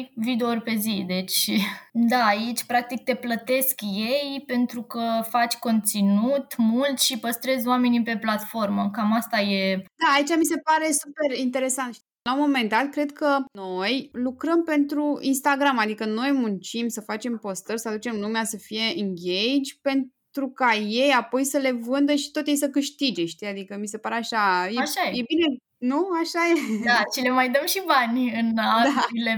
2-3 0.06 0.12
videouri 0.16 0.62
pe 0.62 0.76
zi, 0.76 1.04
deci 1.08 1.50
da, 2.12 2.26
aici 2.26 2.64
practic 2.64 3.04
te 3.04 3.16
plătesc 3.16 3.82
ei 3.82 4.44
pentru 4.46 4.82
că 4.82 5.04
faci 5.30 5.54
conținut 5.54 6.58
mult 6.58 7.00
și 7.00 7.20
păstrezi 7.20 7.68
oamenii 7.68 8.04
pe 8.04 8.18
platformă. 8.18 8.90
Cam 8.92 9.14
asta 9.14 9.40
e. 9.40 9.76
Da, 9.76 10.14
aici 10.16 10.38
mi 10.38 10.46
se 10.46 10.62
pare 10.64 10.86
super 10.92 11.40
interesant. 11.40 11.98
La 12.22 12.34
un 12.34 12.40
moment 12.40 12.70
dat, 12.70 12.90
cred 12.90 13.12
că 13.12 13.38
noi 13.52 14.10
lucrăm 14.14 14.64
pentru 14.64 15.18
Instagram, 15.22 15.78
adică 15.78 16.06
noi 16.06 16.32
muncim 16.32 16.88
să 16.88 17.02
facem 17.02 17.38
postări, 17.38 17.80
să 17.80 17.88
aducem 17.88 18.20
lumea 18.20 18.44
să 18.44 18.58
fie 18.58 18.84
engage 18.96 19.74
pentru 19.82 20.50
ca 20.54 20.76
ei 20.76 21.12
apoi 21.12 21.44
să 21.44 21.58
le 21.58 21.72
vândă 21.72 22.16
și 22.16 22.32
tot 22.32 22.48
ei 22.48 22.56
să 22.56 22.70
câștige, 22.70 23.26
știi? 23.26 23.48
Adică 23.48 23.78
mi 23.78 23.88
se 23.88 23.98
pare 23.98 24.16
așa, 24.16 24.68
e, 24.72 24.80
așa 24.80 25.02
e. 25.10 25.20
e 25.20 25.24
bine 25.28 25.58
nu? 25.80 26.08
Așa 26.22 26.40
e. 26.50 26.84
Da, 26.84 27.02
și 27.16 27.22
le 27.22 27.30
mai 27.30 27.50
dăm 27.50 27.66
și 27.66 27.82
bani 27.86 28.40
în 28.40 28.54
da. 28.56 28.84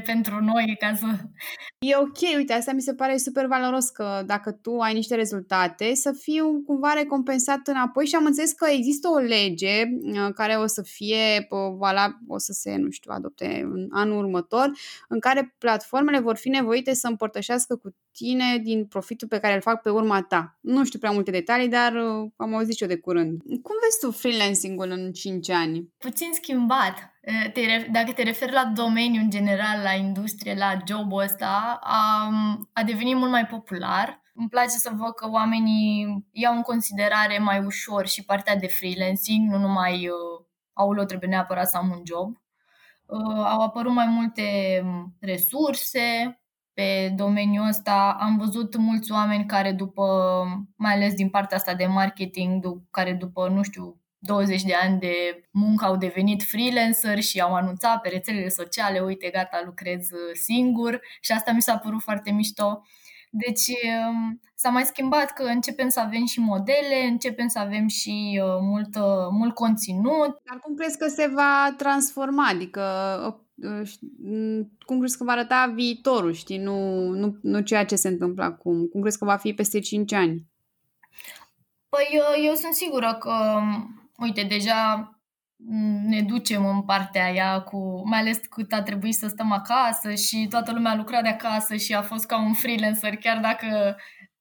pentru 0.05 0.43
noi 0.43 0.75
ca 0.79 0.95
să... 0.95 1.05
E 1.79 1.95
ok, 1.95 2.35
uite, 2.35 2.53
asta 2.53 2.71
mi 2.71 2.81
se 2.81 2.93
pare 2.93 3.17
super 3.17 3.45
valoros 3.45 3.89
că 3.89 4.23
dacă 4.25 4.51
tu 4.51 4.77
ai 4.77 4.93
niște 4.93 5.15
rezultate, 5.15 5.93
să 5.93 6.11
fiu 6.11 6.63
cumva 6.65 6.93
recompensat 6.93 7.67
înapoi 7.67 8.05
și 8.05 8.15
am 8.15 8.25
înțeles 8.25 8.51
că 8.51 8.67
există 8.69 9.07
o 9.07 9.17
lege 9.17 9.83
uh, 10.01 10.29
care 10.35 10.55
o 10.55 10.65
să 10.65 10.81
fie, 10.81 11.47
vala, 11.77 12.19
o 12.27 12.37
să 12.37 12.51
se, 12.51 12.75
nu 12.75 12.89
știu, 12.89 13.11
adopte 13.13 13.61
în 13.71 13.87
anul 13.91 14.17
următor, 14.17 14.71
în 15.07 15.19
care 15.19 15.55
platformele 15.57 16.19
vor 16.19 16.35
fi 16.35 16.49
nevoite 16.49 16.93
să 16.93 17.07
împărtășească 17.07 17.75
cu 17.75 17.95
tine 18.11 18.57
din 18.57 18.85
profitul 18.85 19.27
pe 19.27 19.39
care 19.39 19.53
îl 19.53 19.61
fac 19.61 19.81
pe 19.81 19.89
urma 19.89 20.21
ta. 20.21 20.57
Nu 20.61 20.85
știu 20.85 20.99
prea 20.99 21.11
multe 21.11 21.31
detalii, 21.31 21.67
dar 21.67 21.93
uh, 21.93 22.31
am 22.35 22.55
auzit 22.55 22.75
și 22.75 22.83
eu 22.83 22.89
de 22.89 22.97
curând. 22.97 23.41
Cum 23.41 23.75
vezi 23.81 23.99
tu 24.01 24.11
freelancing-ul 24.11 24.89
în 24.89 25.11
5 25.11 25.49
ani? 25.49 25.89
Puțin 25.97 26.29
schimbat. 26.33 27.11
Te, 27.53 27.87
dacă 27.91 28.11
te 28.11 28.23
referi 28.23 28.51
la 28.51 28.71
domeniu 28.75 29.21
în 29.21 29.29
general, 29.29 29.81
la 29.83 29.93
industrie, 29.93 30.55
la 30.55 30.77
jobul 30.87 31.21
ăsta, 31.21 31.79
a, 31.81 32.31
a 32.73 32.83
devenit 32.83 33.15
mult 33.15 33.31
mai 33.31 33.45
popular. 33.45 34.21
Îmi 34.33 34.49
place 34.49 34.69
să 34.69 34.91
văd 34.95 35.13
că 35.13 35.29
oamenii 35.29 36.25
iau 36.31 36.55
în 36.55 36.61
considerare 36.61 37.37
mai 37.37 37.65
ușor 37.65 38.07
și 38.07 38.25
partea 38.25 38.55
de 38.55 38.67
freelancing, 38.67 39.51
nu 39.51 39.57
numai 39.57 40.07
uh, 40.07 40.45
aulă, 40.73 41.05
trebuie 41.05 41.29
neapărat 41.29 41.69
să 41.69 41.77
am 41.77 41.89
un 41.89 42.01
job. 42.05 42.35
Uh, 43.05 43.45
au 43.45 43.61
apărut 43.61 43.93
mai 43.93 44.07
multe 44.07 44.43
resurse, 45.19 46.40
pe 46.73 47.13
domeniul 47.15 47.67
ăsta. 47.67 48.17
Am 48.19 48.37
văzut 48.37 48.75
mulți 48.75 49.11
oameni 49.11 49.45
care 49.45 49.71
după, 49.71 50.03
mai 50.75 50.93
ales 50.93 51.13
din 51.13 51.29
partea 51.29 51.57
asta 51.57 51.73
de 51.73 51.85
marketing, 51.85 52.63
care 52.91 53.13
după, 53.13 53.49
nu 53.49 53.61
știu, 53.61 54.01
20 54.23 54.63
de 54.63 54.73
ani 54.73 54.99
de 54.99 55.13
muncă 55.51 55.85
au 55.85 55.97
devenit 55.97 56.43
freelancer 56.43 57.19
și 57.21 57.39
au 57.39 57.53
anunțat 57.53 58.01
pe 58.01 58.09
rețelele 58.09 58.49
sociale, 58.49 58.99
uite, 58.99 59.29
gata, 59.29 59.61
lucrez 59.65 60.07
singur 60.33 61.01
și 61.21 61.31
asta 61.31 61.51
mi 61.51 61.61
s-a 61.61 61.77
părut 61.77 62.01
foarte 62.01 62.31
mișto. 62.31 62.81
Deci 63.33 63.67
um, 64.07 64.41
s-a 64.55 64.69
mai 64.69 64.83
schimbat 64.83 65.31
că 65.31 65.43
începem 65.43 65.89
să 65.89 65.99
avem 65.99 66.25
și 66.25 66.39
modele, 66.39 67.05
începem 67.07 67.47
să 67.47 67.59
avem 67.59 67.87
și 67.87 68.41
uh, 68.43 68.57
mult, 68.61 68.97
mult 69.31 69.53
conținut. 69.53 70.41
Dar 70.43 70.59
cum 70.61 70.75
crezi 70.75 70.97
că 70.97 71.07
se 71.07 71.31
va 71.33 71.73
transforma? 71.77 72.47
Adică 72.47 72.81
cum 74.85 74.99
crezi 74.99 75.17
că 75.17 75.23
va 75.23 75.31
arăta 75.31 75.71
viitorul, 75.75 76.33
știi? 76.33 76.57
Nu, 76.57 77.07
nu, 77.09 77.37
nu 77.41 77.59
ceea 77.59 77.85
ce 77.85 77.95
se 77.95 78.07
întâmplă 78.07 78.43
acum. 78.43 78.87
Cum 78.87 79.01
crezi 79.01 79.17
că 79.17 79.25
va 79.25 79.35
fi 79.35 79.53
peste 79.53 79.79
5 79.79 80.13
ani? 80.13 80.45
Păi 81.89 82.07
eu, 82.11 82.43
eu 82.45 82.53
sunt 82.53 82.73
sigură 82.73 83.17
că, 83.19 83.61
uite, 84.17 84.43
deja 84.43 85.11
ne 86.05 86.21
ducem 86.21 86.65
în 86.65 86.81
partea 86.81 87.25
aia 87.25 87.61
cu, 87.61 88.07
mai 88.07 88.19
ales 88.19 88.37
cât 88.37 88.73
a 88.73 88.81
trebuit 88.81 89.15
să 89.15 89.27
stăm 89.27 89.51
acasă 89.51 90.13
și 90.13 90.47
toată 90.49 90.71
lumea 90.71 90.91
a 90.91 90.95
lucrat 90.95 91.21
de 91.21 91.29
acasă 91.29 91.75
și 91.75 91.93
a 91.93 92.01
fost 92.01 92.25
ca 92.25 92.41
un 92.41 92.53
freelancer, 92.53 93.15
chiar 93.15 93.39
dacă 93.39 93.95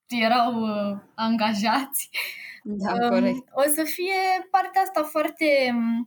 erau 0.07 0.61
uh, 0.61 0.99
angajați. 1.15 2.11
Da, 2.63 2.93
um, 2.93 3.09
corect. 3.09 3.49
O 3.53 3.63
să 3.75 3.83
fie 3.85 4.49
partea 4.51 4.83
asta 4.83 5.03
foarte 5.03 5.75
Uh, 5.75 6.07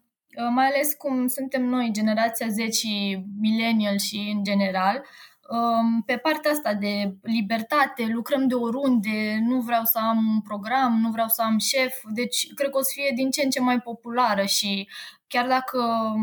mai 0.53 0.65
ales 0.65 0.93
cum 0.93 1.27
suntem 1.27 1.63
noi, 1.63 1.89
generația 1.91 2.47
Z 2.47 2.73
și 2.73 3.23
millennial 3.39 3.97
și 3.97 4.31
în 4.35 4.43
general, 4.43 5.03
um, 5.49 6.01
pe 6.05 6.17
partea 6.17 6.51
asta 6.51 6.73
de 6.73 7.15
libertate, 7.21 8.05
lucrăm 8.05 8.47
de 8.47 8.53
oriunde, 8.53 9.39
nu 9.47 9.59
vreau 9.59 9.83
să 9.83 9.99
am 9.99 10.17
un 10.17 10.41
program, 10.41 10.99
nu 11.01 11.09
vreau 11.09 11.27
să 11.27 11.41
am 11.41 11.57
șef, 11.57 11.93
deci 12.13 12.53
cred 12.53 12.69
că 12.69 12.77
o 12.77 12.81
să 12.81 12.91
fie 12.93 13.11
din 13.15 13.29
ce 13.29 13.43
în 13.43 13.49
ce 13.49 13.59
mai 13.61 13.79
populară 13.79 14.45
și 14.45 14.89
chiar 15.27 15.47
dacă 15.47 16.13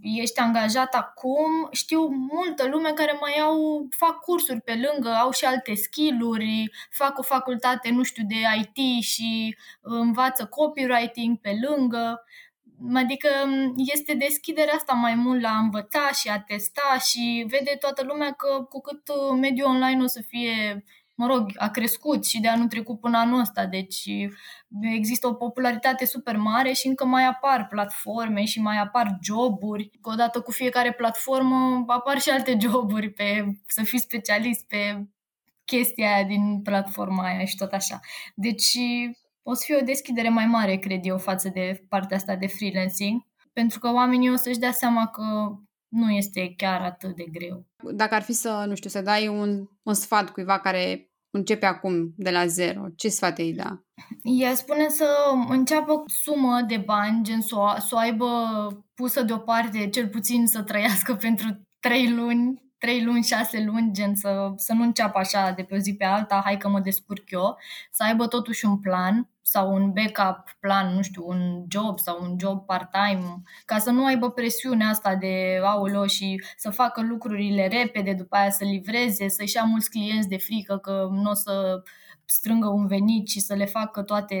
ești 0.00 0.40
angajat 0.40 0.94
acum, 0.94 1.68
știu 1.70 2.08
multă 2.08 2.68
lume 2.68 2.92
care 2.92 3.16
mai 3.20 3.32
au, 3.42 3.86
fac 3.90 4.20
cursuri 4.20 4.60
pe 4.60 4.72
lângă, 4.90 5.08
au 5.14 5.30
și 5.30 5.44
alte 5.44 5.74
skill-uri, 5.74 6.70
fac 6.90 7.18
o 7.18 7.22
facultate, 7.22 7.90
nu 7.90 8.02
știu, 8.02 8.24
de 8.26 8.34
IT 8.60 9.02
și 9.02 9.56
învață 9.80 10.46
copywriting 10.46 11.38
pe 11.40 11.58
lângă. 11.68 12.24
Adică 12.94 13.28
este 13.76 14.14
deschiderea 14.14 14.74
asta 14.74 14.92
mai 14.92 15.14
mult 15.14 15.40
la 15.40 15.48
a 15.48 15.58
învăța 15.58 16.10
și 16.12 16.28
a 16.28 16.40
testa 16.40 16.98
și 17.10 17.44
vede 17.48 17.76
toată 17.80 18.04
lumea 18.04 18.32
că 18.32 18.62
cu 18.68 18.80
cât 18.80 19.08
uh, 19.08 19.38
mediul 19.40 19.68
online 19.68 20.02
o 20.02 20.06
să 20.06 20.22
fie, 20.26 20.84
mă 21.14 21.26
rog, 21.26 21.50
a 21.56 21.68
crescut 21.68 22.26
și 22.26 22.40
de 22.40 22.48
anul 22.48 22.66
trecut 22.68 23.00
până 23.00 23.18
anul 23.18 23.40
ăsta, 23.40 23.66
deci 23.66 24.08
există 24.80 25.26
o 25.26 25.34
popularitate 25.34 26.04
super 26.04 26.36
mare 26.36 26.72
și 26.72 26.86
încă 26.86 27.04
mai 27.04 27.24
apar 27.24 27.66
platforme 27.66 28.44
și 28.44 28.60
mai 28.60 28.78
apar 28.78 29.18
joburi. 29.22 29.90
Odată 30.02 30.40
cu 30.40 30.50
fiecare 30.50 30.92
platformă 30.92 31.84
apar 31.86 32.20
și 32.20 32.30
alte 32.30 32.56
joburi 32.60 33.10
pe 33.10 33.44
să 33.66 33.82
fii 33.82 33.98
specialist 34.00 34.66
pe 34.66 35.06
chestia 35.64 36.14
aia 36.14 36.24
din 36.24 36.60
platforma 36.62 37.24
aia 37.24 37.44
și 37.44 37.56
tot 37.56 37.72
așa. 37.72 38.00
Deci 38.34 38.78
o 39.48 39.54
să 39.54 39.62
fie 39.64 39.76
o 39.76 39.84
deschidere 39.84 40.28
mai 40.28 40.46
mare, 40.46 40.76
cred 40.76 41.00
eu, 41.02 41.18
față 41.18 41.48
de 41.48 41.84
partea 41.88 42.16
asta 42.16 42.36
de 42.36 42.46
freelancing, 42.46 43.22
pentru 43.52 43.78
că 43.78 43.92
oamenii 43.92 44.32
o 44.32 44.36
să-și 44.36 44.58
dea 44.58 44.72
seama 44.72 45.06
că 45.06 45.22
nu 45.88 46.10
este 46.10 46.54
chiar 46.56 46.80
atât 46.80 47.16
de 47.16 47.24
greu. 47.32 47.66
Dacă 47.92 48.14
ar 48.14 48.22
fi 48.22 48.32
să, 48.32 48.64
nu 48.68 48.74
știu, 48.74 48.90
să 48.90 49.00
dai 49.00 49.28
un, 49.28 49.66
un 49.82 49.94
sfat 49.94 50.30
cuiva 50.30 50.58
care 50.58 51.10
începe 51.30 51.66
acum 51.66 52.14
de 52.16 52.30
la 52.30 52.46
zero, 52.46 52.84
ce 52.96 53.08
sfat 53.08 53.38
îi 53.38 53.54
da? 53.54 53.80
Ea 54.22 54.54
spune 54.54 54.88
să 54.88 55.06
înceapă 55.48 56.02
sumă 56.06 56.60
de 56.68 56.76
bani, 56.76 57.22
gen 57.22 57.40
să 57.40 57.56
o, 57.56 57.80
să 57.80 57.94
o 57.94 57.98
aibă 57.98 58.26
pusă 58.94 59.22
deoparte, 59.22 59.88
cel 59.88 60.08
puțin 60.08 60.46
să 60.46 60.62
trăiască 60.62 61.14
pentru 61.26 61.60
trei 61.78 62.10
luni 62.10 62.64
trei 62.78 63.04
luni, 63.04 63.22
șase 63.22 63.64
luni, 63.64 63.92
gen 63.92 64.14
să, 64.14 64.52
să 64.56 64.72
nu 64.72 64.82
înceapă 64.82 65.18
așa 65.18 65.50
de 65.50 65.62
pe 65.62 65.74
o 65.74 65.78
zi 65.78 65.94
pe 65.94 66.04
alta, 66.04 66.40
hai 66.44 66.56
că 66.56 66.68
mă 66.68 66.80
descurc 66.80 67.30
eu, 67.30 67.58
să 67.90 68.02
aibă 68.02 68.26
totuși 68.26 68.64
un 68.64 68.80
plan 68.80 69.30
sau 69.48 69.74
un 69.74 69.92
backup 69.92 70.56
plan, 70.60 70.94
nu 70.94 71.02
știu, 71.02 71.24
un 71.26 71.64
job 71.68 71.98
sau 71.98 72.22
un 72.22 72.36
job 72.38 72.64
part-time, 72.64 73.42
ca 73.64 73.78
să 73.78 73.90
nu 73.90 74.04
aibă 74.04 74.30
presiunea 74.30 74.88
asta 74.88 75.14
de 75.14 75.60
aulă 75.62 76.06
și 76.06 76.42
să 76.56 76.70
facă 76.70 77.02
lucrurile 77.02 77.68
repede, 77.68 78.12
după 78.12 78.36
aia 78.36 78.50
să 78.50 78.64
livreze, 78.64 79.28
să-și 79.28 79.56
ia 79.56 79.62
mulți 79.62 79.90
clienți 79.90 80.28
de 80.28 80.36
frică 80.36 80.78
că 80.78 81.08
nu 81.10 81.30
o 81.30 81.34
să 81.34 81.82
strângă 82.24 82.68
un 82.68 82.86
venit 82.86 83.28
și 83.28 83.40
să 83.40 83.54
le 83.54 83.64
facă 83.64 84.02
toate, 84.02 84.36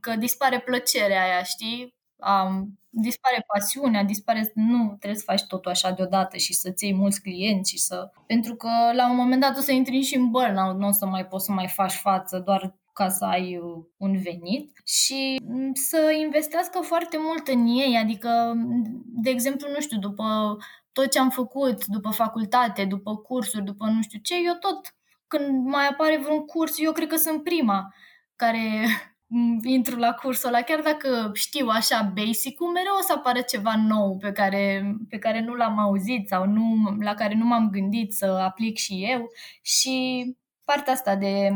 că 0.00 0.16
dispare 0.16 0.60
plăcerea 0.60 1.22
aia, 1.22 1.42
știi? 1.42 1.94
Um, 2.16 2.78
dispare 2.90 3.44
pasiunea, 3.54 4.04
dispare, 4.04 4.52
nu 4.54 4.96
trebuie 4.98 5.18
să 5.18 5.24
faci 5.26 5.46
totul 5.46 5.70
așa 5.70 5.90
deodată 5.90 6.36
și 6.36 6.52
să-ți 6.52 6.84
iei 6.84 6.94
mulți 6.94 7.20
clienți 7.20 7.70
și 7.70 7.78
să... 7.78 8.10
Pentru 8.26 8.54
că 8.54 8.68
la 8.94 9.10
un 9.10 9.16
moment 9.16 9.40
dat 9.40 9.56
o 9.56 9.60
să 9.60 9.72
intri 9.72 10.00
și 10.00 10.16
în 10.16 10.30
burnout, 10.30 10.78
nu 10.78 10.86
o 10.86 10.92
să 10.92 11.06
mai 11.06 11.26
poți 11.26 11.44
să 11.44 11.52
mai 11.52 11.68
faci 11.68 11.92
față 11.92 12.38
doar 12.38 12.80
ca 12.92 13.08
să 13.08 13.24
ai 13.24 13.56
uh, 13.56 13.84
un 13.96 14.18
venit 14.18 14.80
și 14.84 15.40
mm, 15.42 15.72
să 15.74 16.16
investească 16.20 16.80
foarte 16.80 17.16
mult 17.20 17.48
în 17.48 17.66
ei, 17.66 17.96
adică, 17.96 18.52
de 19.04 19.30
exemplu, 19.30 19.68
nu 19.68 19.80
știu, 19.80 19.98
după 19.98 20.56
tot 20.92 21.10
ce 21.10 21.18
am 21.18 21.30
făcut, 21.30 21.86
după 21.86 22.10
facultate, 22.10 22.84
după 22.84 23.16
cursuri, 23.16 23.64
după 23.64 23.86
nu 23.86 24.02
știu 24.02 24.18
ce, 24.22 24.34
eu 24.44 24.54
tot, 24.54 24.94
când 25.26 25.66
mai 25.66 25.86
apare 25.86 26.18
vreun 26.18 26.40
curs, 26.44 26.78
eu 26.78 26.92
cred 26.92 27.08
că 27.08 27.16
sunt 27.16 27.42
prima 27.42 27.94
care 28.36 28.86
intru 29.62 29.96
la 29.96 30.12
cursul 30.12 30.48
ăla, 30.48 30.60
chiar 30.60 30.80
dacă 30.80 31.30
știu 31.34 31.66
așa 31.68 32.12
basic-ul, 32.14 32.72
mereu 32.72 32.92
o 32.98 33.02
să 33.02 33.12
apară 33.16 33.40
ceva 33.40 33.74
nou 33.76 34.16
pe 34.16 34.32
care, 34.32 34.94
pe 35.08 35.18
care 35.18 35.40
nu 35.40 35.54
l-am 35.54 35.78
auzit 35.78 36.28
sau 36.28 36.46
nu, 36.46 36.96
la 37.00 37.14
care 37.14 37.34
nu 37.34 37.44
m-am 37.44 37.70
gândit 37.70 38.12
să 38.12 38.26
aplic 38.26 38.76
și 38.76 39.06
eu. 39.10 39.30
Și 39.62 40.24
partea 40.64 40.92
asta 40.92 41.16
de 41.16 41.50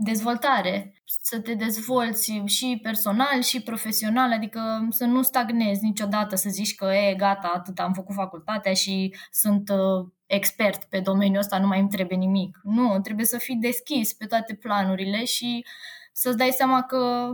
dezvoltare, 0.00 1.02
să 1.04 1.40
te 1.40 1.54
dezvolți 1.54 2.42
și 2.44 2.78
personal 2.82 3.42
și 3.42 3.62
profesional, 3.62 4.32
adică 4.32 4.86
să 4.90 5.04
nu 5.04 5.22
stagnezi 5.22 5.84
niciodată, 5.84 6.36
să 6.36 6.48
zici 6.50 6.74
că 6.74 6.84
e 6.84 7.14
gata, 7.14 7.52
atât 7.54 7.78
am 7.78 7.92
făcut 7.92 8.14
facultatea 8.14 8.72
și 8.72 9.14
sunt 9.30 9.68
uh, 9.68 10.06
expert 10.26 10.84
pe 10.84 11.00
domeniul 11.00 11.38
ăsta, 11.38 11.58
nu 11.58 11.66
mai 11.66 11.80
îmi 11.80 11.88
trebuie 11.88 12.18
nimic. 12.18 12.58
Nu, 12.62 13.00
trebuie 13.00 13.26
să 13.26 13.38
fii 13.38 13.56
deschis 13.56 14.12
pe 14.12 14.26
toate 14.26 14.54
planurile 14.54 15.24
și 15.24 15.64
să-ți 16.12 16.36
dai 16.36 16.50
seama 16.50 16.82
că 16.82 17.30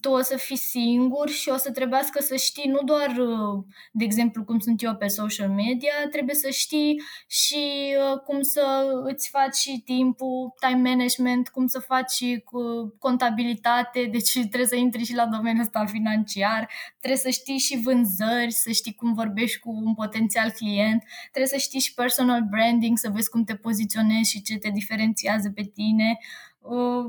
tu 0.00 0.10
o 0.10 0.22
să 0.22 0.36
fii 0.36 0.56
singur 0.56 1.28
și 1.28 1.48
o 1.48 1.56
să 1.56 1.70
trebuiască 1.70 2.22
să 2.22 2.36
știi 2.36 2.70
nu 2.70 2.78
doar, 2.84 3.16
uh, 3.16 3.64
de 3.92 4.04
exemplu, 4.04 4.44
cum 4.44 4.58
sunt 4.58 4.82
eu 4.82 4.96
pe 4.96 5.06
social 5.06 5.48
media, 5.48 5.92
trebuie 6.10 6.34
să 6.34 6.48
știi 6.50 7.02
și 7.26 7.94
uh, 8.12 8.20
cum 8.20 8.42
să 8.42 8.84
îți 9.04 9.28
faci 9.28 9.54
și 9.54 9.82
timpul, 9.84 10.54
time 10.60 10.88
management, 10.90 11.48
cum 11.48 11.66
să 11.66 11.78
faci 11.78 12.10
și 12.10 12.42
cu 12.44 12.60
contabilitate, 12.98 14.04
deci 14.12 14.32
trebuie 14.32 14.66
să 14.66 14.76
intri 14.76 15.04
și 15.04 15.14
la 15.14 15.26
domeniul 15.26 15.64
ăsta 15.64 15.84
financiar, 15.86 16.70
trebuie 16.98 17.20
să 17.20 17.28
știi 17.28 17.58
și 17.58 17.80
vânzări, 17.82 18.52
să 18.52 18.70
știi 18.70 18.94
cum 18.94 19.14
vorbești 19.14 19.58
cu 19.58 19.70
un 19.70 19.94
potențial 19.94 20.50
client, 20.50 21.02
trebuie 21.20 21.46
să 21.46 21.56
știi 21.56 21.80
și 21.80 21.94
personal 21.94 22.46
branding, 22.50 22.98
să 22.98 23.10
vezi 23.12 23.30
cum 23.30 23.44
te 23.44 23.54
poziționezi 23.54 24.30
și 24.30 24.42
ce 24.42 24.58
te 24.58 24.68
diferențiază 24.68 25.50
pe 25.50 25.62
tine. 25.62 26.18
Uh, 26.60 27.04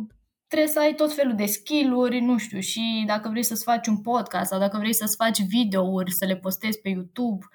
trebuie 0.51 0.71
să 0.71 0.79
ai 0.79 0.93
tot 0.93 1.13
felul 1.13 1.35
de 1.35 1.45
skill-uri, 1.45 2.19
nu 2.19 2.37
știu, 2.37 2.59
și 2.59 3.03
dacă 3.07 3.29
vrei 3.29 3.43
să-ți 3.43 3.63
faci 3.63 3.87
un 3.87 3.97
podcast 4.01 4.49
sau 4.49 4.59
dacă 4.59 4.77
vrei 4.77 4.93
să-ți 4.93 5.15
faci 5.15 5.41
videouri, 5.41 6.11
să 6.11 6.25
le 6.25 6.35
postezi 6.35 6.79
pe 6.79 6.89
YouTube, 6.89 7.45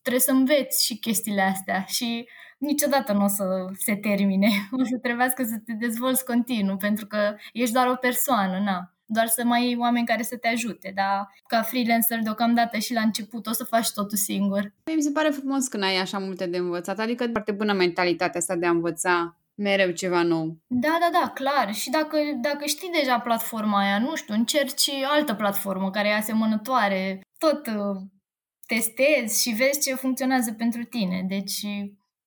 trebuie 0.00 0.22
să 0.22 0.30
înveți 0.30 0.84
și 0.84 0.98
chestiile 0.98 1.40
astea 1.40 1.84
și 1.88 2.28
niciodată 2.58 3.12
nu 3.12 3.24
o 3.24 3.28
să 3.28 3.44
se 3.78 3.96
termine. 3.96 4.48
O 4.80 4.84
să 4.84 4.98
trebuiască 5.02 5.44
să 5.44 5.56
te 5.64 5.72
dezvolți 5.72 6.24
continuu, 6.24 6.76
pentru 6.76 7.06
că 7.06 7.36
ești 7.52 7.74
doar 7.74 7.86
o 7.86 7.94
persoană, 7.94 8.58
na. 8.64 8.94
Doar 9.06 9.26
să 9.26 9.44
mai 9.44 9.60
ai 9.60 9.76
oameni 9.78 10.06
care 10.06 10.22
să 10.22 10.36
te 10.36 10.48
ajute, 10.48 10.92
dar 10.94 11.28
ca 11.46 11.62
freelancer 11.62 12.18
deocamdată 12.22 12.78
și 12.78 12.92
la 12.92 13.00
început 13.00 13.46
o 13.46 13.52
să 13.52 13.64
faci 13.64 13.92
totul 13.92 14.16
singur. 14.16 14.72
Mi 14.94 15.02
se 15.02 15.10
pare 15.10 15.28
frumos 15.28 15.68
când 15.68 15.82
ai 15.82 15.96
așa 15.96 16.18
multe 16.18 16.46
de 16.46 16.56
învățat, 16.56 16.98
adică 16.98 17.26
foarte 17.30 17.52
bună 17.52 17.72
mentalitatea 17.72 18.40
asta 18.40 18.56
de 18.56 18.66
a 18.66 18.70
învăța 18.70 19.36
mereu 19.54 19.90
ceva 19.90 20.22
nou. 20.22 20.58
Da, 20.66 20.98
da, 21.00 21.18
da, 21.20 21.28
clar. 21.28 21.74
Și 21.74 21.90
dacă, 21.90 22.16
dacă 22.40 22.64
știi 22.64 22.90
deja 23.00 23.20
platforma 23.20 23.78
aia, 23.78 23.98
nu 23.98 24.14
știu, 24.16 24.34
încerci 24.34 24.90
altă 25.04 25.34
platformă 25.34 25.90
care 25.90 26.08
e 26.08 26.14
asemănătoare, 26.14 27.20
tot 27.38 27.66
uh, 27.66 28.00
testezi 28.66 29.42
și 29.42 29.54
vezi 29.54 29.80
ce 29.80 29.94
funcționează 29.94 30.52
pentru 30.52 30.84
tine. 30.84 31.24
Deci 31.28 31.66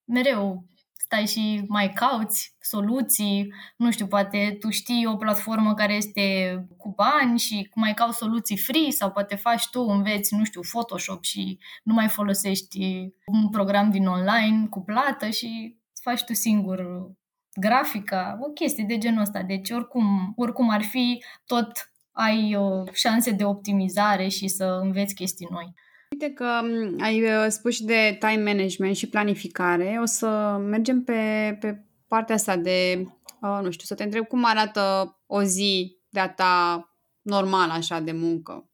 mereu 0.06 0.66
stai 1.06 1.26
și 1.28 1.64
mai 1.68 1.94
cauți 1.94 2.56
soluții, 2.60 3.54
nu 3.78 3.92
știu, 3.92 4.08
poate 4.08 4.58
tu 4.60 4.70
știi 4.70 5.06
o 5.06 5.16
platformă 5.16 5.74
care 5.74 5.94
este 5.94 6.56
cu 6.78 6.94
bani 6.96 7.40
și 7.40 7.70
mai 7.76 7.94
cauți 7.94 8.18
soluții 8.18 8.58
free 8.58 8.90
sau 8.90 9.12
poate 9.12 9.36
faci 9.36 9.70
tu, 9.70 9.82
înveți, 9.82 10.36
nu 10.36 10.44
știu, 10.44 10.62
Photoshop 10.62 11.24
și 11.24 11.60
nu 11.84 11.94
mai 11.94 12.08
folosești 12.08 13.10
un 13.26 13.50
program 13.50 13.92
din 13.92 14.08
online 14.08 14.68
cu 14.70 14.82
plată 14.82 15.30
și 15.30 15.76
faci 16.06 16.24
tu 16.24 16.34
singur 16.34 17.10
grafica, 17.56 18.38
o 18.42 18.50
chestie 18.50 18.86
de 18.88 18.98
genul 18.98 19.22
ăsta. 19.22 19.42
Deci 19.42 19.70
oricum, 19.70 20.34
oricum 20.36 20.70
ar 20.70 20.84
fi, 20.84 21.24
tot 21.46 21.72
ai 22.12 22.56
uh, 22.56 22.92
șanse 22.92 23.32
de 23.32 23.44
optimizare 23.44 24.28
și 24.28 24.48
să 24.48 24.80
înveți 24.82 25.14
chestii 25.14 25.48
noi. 25.50 25.74
Uite 26.12 26.34
că 26.34 26.62
ai 27.00 27.24
uh, 27.24 27.46
spus 27.48 27.74
și 27.74 27.84
de 27.84 28.18
time 28.20 28.52
management 28.52 28.96
și 28.96 29.10
planificare. 29.10 29.98
O 30.02 30.06
să 30.06 30.58
mergem 30.62 31.04
pe, 31.04 31.58
pe 31.60 31.84
partea 32.08 32.36
asta 32.36 32.56
de, 32.58 33.08
uh, 33.42 33.60
nu 33.62 33.72
știu, 33.72 33.86
să 33.86 33.96
te 33.96 34.04
întreb 34.04 34.26
cum 34.26 34.46
arată 34.46 35.16
o 35.26 35.44
zi 35.44 35.98
de-a 36.10 36.30
ta 36.30 36.90
normal 37.22 37.70
așa 37.70 38.00
de 38.00 38.12
muncă. 38.12 38.70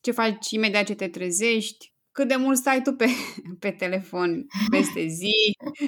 Ce 0.00 0.10
faci 0.10 0.50
imediat 0.50 0.84
ce 0.84 0.94
te 0.94 1.08
trezești? 1.08 1.92
Cât 2.12 2.28
de 2.28 2.36
mult 2.36 2.56
stai 2.56 2.82
tu 2.82 2.92
pe, 2.92 3.06
pe 3.62 3.70
telefon 3.70 4.46
peste 4.70 5.06
zi? 5.06 5.32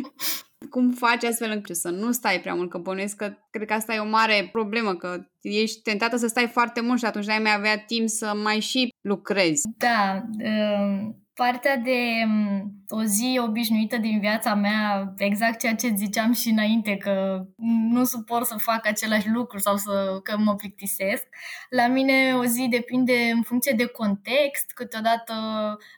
Cum 0.69 0.91
faci 0.91 1.25
astfel 1.25 1.51
încât 1.51 1.77
să 1.77 1.89
nu 1.89 2.13
stai 2.13 2.41
prea 2.41 2.55
mult? 2.55 2.71
Că 2.71 2.79
bănuiesc 2.79 3.17
că 3.17 3.35
cred 3.51 3.67
că 3.67 3.73
asta 3.73 3.95
e 3.95 3.99
o 3.99 4.09
mare 4.09 4.49
problemă, 4.53 4.95
că 4.95 5.27
ești 5.41 5.83
tentată 5.83 6.17
să 6.17 6.27
stai 6.27 6.47
foarte 6.47 6.81
mult 6.81 6.99
și 6.99 7.05
atunci 7.05 7.27
n-ai 7.27 7.39
mai 7.39 7.55
avea 7.55 7.79
timp 7.79 8.09
să 8.09 8.33
mai 8.43 8.61
și 8.61 8.89
lucrezi. 9.01 9.63
Da, 9.77 10.23
um, 10.45 11.20
partea 11.35 11.77
de 11.77 11.99
um, 12.25 12.73
o 12.89 13.03
zi 13.03 13.41
obișnuită 13.47 13.97
din 13.97 14.21
viața 14.21 14.55
mea, 14.55 15.15
exact 15.17 15.59
ceea 15.59 15.75
ce 15.75 15.93
ziceam 15.97 16.33
și 16.33 16.49
înainte, 16.49 16.97
că 16.97 17.45
nu 17.91 18.05
suport 18.05 18.47
să 18.47 18.57
fac 18.57 18.87
același 18.87 19.29
lucru 19.29 19.59
sau 19.59 19.77
să, 19.77 20.21
că 20.23 20.39
mă 20.39 20.55
plictisesc. 20.55 21.27
La 21.71 21.87
mine 21.87 22.35
o 22.35 22.45
zi 22.45 22.67
depinde 22.71 23.31
în 23.35 23.43
funcție 23.43 23.75
de 23.77 23.87
context, 23.87 24.73
câteodată 24.75 25.35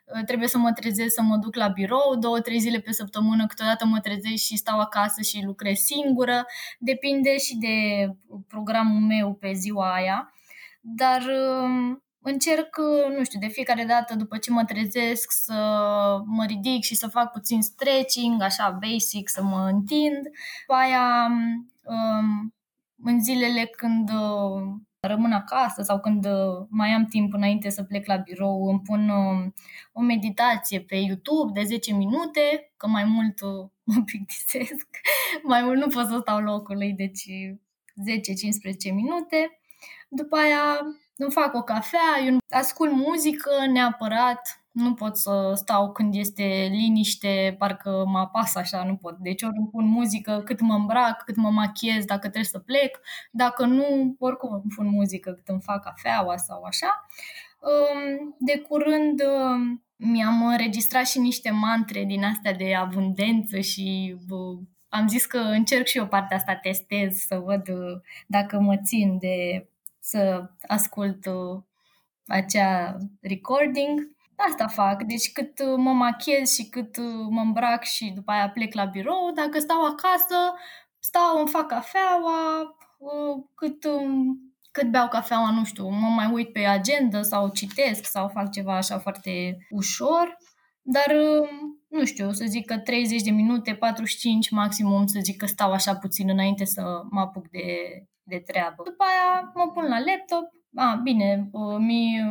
uh, 0.04 0.24
trebuie 0.24 0.48
să 0.48 0.58
mă 0.58 0.72
trezesc 0.72 1.14
să 1.14 1.22
mă 1.22 1.36
duc 1.36 1.54
la 1.54 1.68
birou, 1.68 2.16
două, 2.18 2.40
trei 2.40 2.58
zile 2.58 2.78
pe 2.78 2.92
săptămână, 2.92 3.46
câteodată 3.46 3.86
mă 3.86 4.00
trezesc 4.00 4.42
și 4.44 4.56
stau 4.56 4.80
acasă 4.80 5.22
și 5.22 5.42
lucrez 5.44 5.76
singură. 5.76 6.46
Depinde 6.78 7.38
și 7.38 7.56
de 7.56 8.06
programul 8.48 9.00
meu 9.00 9.34
pe 9.34 9.52
ziua 9.52 9.94
aia. 9.94 10.32
Dar 10.80 11.22
um, 11.62 12.02
încerc, 12.22 12.76
nu 13.16 13.24
știu, 13.24 13.38
de 13.38 13.46
fiecare 13.46 13.84
dată 13.84 14.14
după 14.14 14.38
ce 14.38 14.50
mă 14.50 14.64
trezesc 14.64 15.30
să 15.30 15.52
mă 16.24 16.44
ridic 16.44 16.82
și 16.82 16.94
să 16.94 17.06
fac 17.06 17.32
puțin 17.32 17.62
stretching, 17.62 18.42
așa 18.42 18.78
basic, 18.80 19.28
să 19.28 19.42
mă 19.42 19.68
întind. 19.72 20.22
După 20.66 20.80
aia, 20.80 21.28
um, 21.82 22.54
în 23.04 23.22
zilele 23.22 23.64
când 23.64 24.10
uh, 24.10 24.62
rămân 25.00 25.32
acasă 25.32 25.82
sau 25.82 26.00
când 26.00 26.24
uh, 26.24 26.66
mai 26.68 26.88
am 26.88 27.04
timp 27.04 27.32
înainte 27.32 27.68
să 27.68 27.82
plec 27.82 28.06
la 28.06 28.16
birou, 28.16 28.68
îmi 28.68 28.80
pun 28.80 29.08
um, 29.08 29.54
o 29.92 30.00
meditație 30.00 30.80
pe 30.80 30.96
YouTube 30.96 31.60
de 31.60 31.66
10 31.66 31.92
minute, 31.92 32.72
că 32.76 32.86
mai 32.86 33.04
mult 33.04 33.40
uh, 33.40 33.70
mă 33.94 34.02
plictisesc, 34.04 34.88
mai 35.42 35.62
mult 35.62 35.78
nu 35.78 35.88
pot 35.88 36.06
să 36.06 36.18
stau 36.20 36.40
locului, 36.40 36.92
deci 36.92 37.22
10-15 38.90 38.94
minute. 38.94 39.60
După 40.08 40.36
aia 40.36 40.80
îmi 41.22 41.32
fac 41.32 41.54
o 41.54 41.62
cafea, 41.62 42.20
eu 42.26 42.38
ascult 42.48 42.92
muzică 42.92 43.50
neapărat, 43.72 44.62
nu 44.72 44.94
pot 44.94 45.16
să 45.16 45.52
stau 45.54 45.92
când 45.92 46.14
este 46.14 46.68
liniște, 46.70 47.54
parcă 47.58 48.04
mă 48.06 48.18
apasă 48.18 48.58
așa, 48.58 48.84
nu 48.84 48.96
pot. 48.96 49.16
Deci 49.16 49.42
ori 49.42 49.56
îmi 49.56 49.68
pun 49.68 49.84
muzică 49.84 50.42
cât 50.44 50.60
mă 50.60 50.74
îmbrac, 50.74 51.22
cât 51.24 51.36
mă 51.36 51.50
machiez, 51.50 52.04
dacă 52.04 52.20
trebuie 52.20 52.44
să 52.44 52.58
plec. 52.58 53.00
Dacă 53.30 53.64
nu, 53.64 54.16
oricum 54.18 54.52
îmi 54.52 54.72
pun 54.76 54.86
muzică 54.86 55.30
cât 55.30 55.48
îmi 55.48 55.60
fac 55.60 55.82
cafeaua 55.84 56.36
sau 56.36 56.62
așa. 56.62 57.06
De 58.38 58.58
curând 58.58 59.22
mi-am 59.96 60.46
înregistrat 60.46 61.06
și 61.06 61.18
niște 61.18 61.50
mantre 61.50 62.04
din 62.04 62.24
astea 62.24 62.52
de 62.52 62.74
abundență 62.74 63.60
și 63.60 64.16
am 64.88 65.08
zis 65.08 65.26
că 65.26 65.38
încerc 65.38 65.86
și 65.86 65.98
eu 65.98 66.06
partea 66.06 66.36
asta, 66.36 66.54
testez, 66.54 67.16
să 67.16 67.36
văd 67.44 67.62
dacă 68.26 68.60
mă 68.60 68.76
țin 68.76 69.18
de 69.18 69.66
să 70.02 70.50
ascult 70.66 71.26
uh, 71.26 71.62
acea 72.26 72.96
recording. 73.20 74.10
Asta 74.36 74.66
fac. 74.66 75.02
Deci 75.02 75.32
cât 75.32 75.58
uh, 75.58 75.74
mă 75.76 75.92
machiez 75.92 76.52
și 76.52 76.68
cât 76.68 76.96
uh, 76.96 77.26
mă 77.28 77.40
îmbrac 77.40 77.84
și 77.84 78.12
după 78.14 78.30
aia 78.30 78.50
plec 78.50 78.74
la 78.74 78.84
birou, 78.84 79.32
dacă 79.34 79.58
stau 79.58 79.84
acasă, 79.84 80.54
stau, 80.98 81.38
îmi 81.38 81.48
fac 81.48 81.66
cafeaua, 81.66 82.76
cât, 83.54 83.84
um, 83.84 84.40
cât 84.70 84.90
beau 84.90 85.08
cafeaua, 85.08 85.50
nu 85.50 85.64
știu, 85.64 85.88
mă 85.88 86.08
mai 86.08 86.30
uit 86.32 86.52
pe 86.52 86.64
agenda 86.64 87.22
sau 87.22 87.48
citesc 87.48 88.06
sau 88.06 88.28
fac 88.28 88.50
ceva 88.50 88.76
așa 88.76 88.98
foarte 88.98 89.56
ușor. 89.70 90.36
Dar, 90.82 91.16
um, 91.16 91.80
nu 91.88 92.04
știu, 92.04 92.32
să 92.32 92.44
zic 92.44 92.66
că 92.66 92.78
30 92.78 93.22
de 93.22 93.30
minute, 93.30 93.74
45 93.74 94.50
maximum, 94.50 95.06
să 95.06 95.18
zic 95.22 95.36
că 95.36 95.46
stau 95.46 95.72
așa 95.72 95.96
puțin 95.96 96.28
înainte 96.28 96.64
să 96.64 97.02
mă 97.10 97.20
apuc 97.20 97.48
de, 97.48 97.76
de 98.22 98.42
treabă. 98.46 98.82
După 98.84 99.04
aia 99.04 99.52
mă 99.54 99.70
pun 99.70 99.82
la 99.82 99.98
laptop, 99.98 100.50
a, 100.74 101.00
bine, 101.02 101.50
mi 101.78 102.24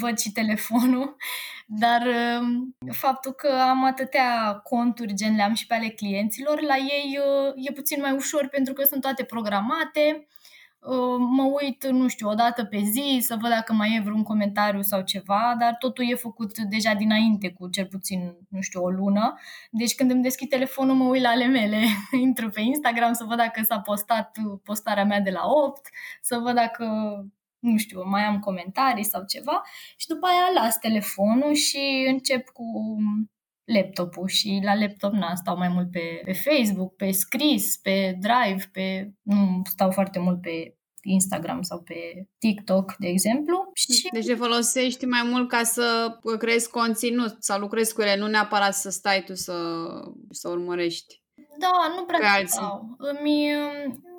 văd 0.00 0.18
și 0.18 0.32
telefonul, 0.32 1.16
dar 1.82 2.02
um, 2.40 2.76
faptul 2.92 3.32
că 3.32 3.48
am 3.48 3.84
atâtea 3.84 4.60
conturi, 4.62 5.14
gen 5.14 5.36
le 5.36 5.42
am 5.42 5.54
și 5.54 5.66
pe 5.66 5.74
ale 5.74 5.88
clienților, 5.88 6.60
la 6.60 6.76
ei 6.76 7.18
uh, 7.18 7.52
e 7.68 7.72
puțin 7.72 8.00
mai 8.00 8.12
ușor 8.12 8.48
pentru 8.48 8.72
că 8.72 8.82
sunt 8.82 9.00
toate 9.00 9.24
programate, 9.24 10.26
Uh, 10.28 10.33
mă 11.18 11.42
uit, 11.60 11.86
nu 11.86 12.08
știu, 12.08 12.28
o 12.28 12.34
dată 12.34 12.64
pe 12.64 12.78
zi 12.78 13.18
să 13.20 13.36
văd 13.40 13.50
dacă 13.50 13.72
mai 13.72 13.96
e 13.96 14.00
vreun 14.00 14.22
comentariu 14.22 14.82
sau 14.82 15.02
ceva, 15.02 15.56
dar 15.58 15.76
totul 15.78 16.10
e 16.10 16.14
făcut 16.14 16.58
deja 16.58 16.94
dinainte 16.94 17.52
cu 17.52 17.68
cel 17.68 17.86
puțin, 17.86 18.36
nu 18.48 18.60
știu, 18.60 18.82
o 18.82 18.90
lună. 18.90 19.34
Deci 19.70 19.94
când 19.94 20.10
îmi 20.10 20.22
deschid 20.22 20.48
telefonul 20.48 20.94
mă 20.94 21.04
uit 21.04 21.22
la 21.22 21.28
ale 21.28 21.46
mele, 21.46 21.80
intru 22.26 22.50
pe 22.50 22.60
Instagram 22.60 23.12
să 23.12 23.24
văd 23.24 23.36
dacă 23.36 23.62
s-a 23.62 23.80
postat 23.80 24.36
postarea 24.64 25.04
mea 25.04 25.20
de 25.20 25.30
la 25.30 25.40
8, 25.44 25.88
să 26.20 26.38
văd 26.38 26.54
dacă 26.54 26.86
nu 27.58 27.76
știu, 27.76 28.08
mai 28.08 28.22
am 28.22 28.38
comentarii 28.38 29.04
sau 29.04 29.24
ceva 29.24 29.62
și 29.96 30.06
după 30.06 30.26
aia 30.26 30.62
las 30.62 30.78
telefonul 30.78 31.52
și 31.52 32.06
încep 32.08 32.48
cu 32.48 32.64
laptopul 33.64 34.28
și 34.28 34.60
la 34.62 34.74
laptop 34.74 35.12
na, 35.12 35.34
stau 35.34 35.56
mai 35.56 35.68
mult 35.68 35.90
pe, 35.90 36.20
pe 36.24 36.32
Facebook, 36.32 36.96
pe 36.96 37.10
scris, 37.10 37.76
pe 37.76 38.18
Drive, 38.20 38.70
pe 38.72 39.12
nu 39.22 39.62
stau 39.64 39.90
foarte 39.90 40.18
mult 40.18 40.40
pe 40.40 40.76
Instagram 41.02 41.62
sau 41.62 41.82
pe 41.82 42.28
TikTok, 42.38 42.94
de 42.98 43.08
exemplu. 43.08 43.70
Și... 43.74 44.08
Deci 44.12 44.26
le 44.26 44.34
folosești 44.34 45.04
mai 45.04 45.22
mult 45.30 45.48
ca 45.48 45.62
să 45.62 46.18
creezi 46.38 46.70
conținut 46.70 47.36
sau 47.38 47.58
lucrezi 47.58 47.94
cu 47.94 48.02
ele, 48.02 48.16
nu 48.16 48.26
neapărat 48.26 48.74
să 48.74 48.90
stai 48.90 49.22
tu 49.26 49.34
să, 49.34 49.54
să 50.30 50.48
urmărești. 50.48 51.22
Da, 51.58 51.70
nu 51.96 52.04
prea 52.04 52.42
stau. 52.46 52.96
Îmi, 52.98 53.52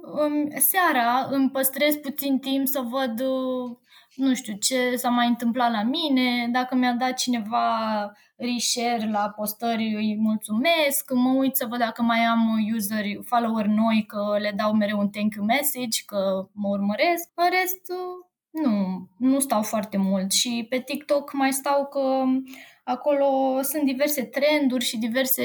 îmi, 0.01 0.51
seara 0.59 1.27
îmi 1.29 1.49
păstrez 1.49 1.95
puțin 1.95 2.39
timp 2.39 2.67
să 2.67 2.81
văd 2.81 3.21
nu 4.15 4.33
știu 4.33 4.53
ce 4.59 4.95
s-a 4.95 5.09
mai 5.09 5.27
întâmplat 5.27 5.71
la 5.71 5.83
mine, 5.83 6.49
dacă 6.51 6.75
mi-a 6.75 6.93
dat 6.93 7.13
cineva 7.13 7.67
reshare 8.35 9.09
la 9.11 9.33
postări, 9.35 9.93
îi 9.95 10.17
mulțumesc, 10.19 11.13
mă 11.13 11.29
uit 11.29 11.55
să 11.55 11.65
văd 11.69 11.79
dacă 11.79 12.01
mai 12.01 12.19
am 12.19 12.69
useri, 12.75 13.19
follower 13.23 13.65
noi, 13.65 14.05
că 14.07 14.35
le 14.39 14.53
dau 14.55 14.73
mereu 14.73 14.99
un 14.99 15.09
thank 15.09 15.33
you 15.35 15.45
message, 15.45 16.03
că 16.05 16.47
mă 16.51 16.69
urmăresc. 16.69 17.29
În 17.35 17.49
rest, 17.49 17.91
nu, 18.49 19.07
nu 19.17 19.39
stau 19.39 19.61
foarte 19.61 19.97
mult 19.97 20.31
și 20.31 20.65
pe 20.69 20.79
TikTok 20.79 21.33
mai 21.33 21.53
stau 21.53 21.85
că 21.85 22.23
Acolo 22.87 23.61
sunt 23.61 23.83
diverse 23.83 24.23
trenduri 24.23 24.85
și 24.85 24.97
diverse 24.97 25.43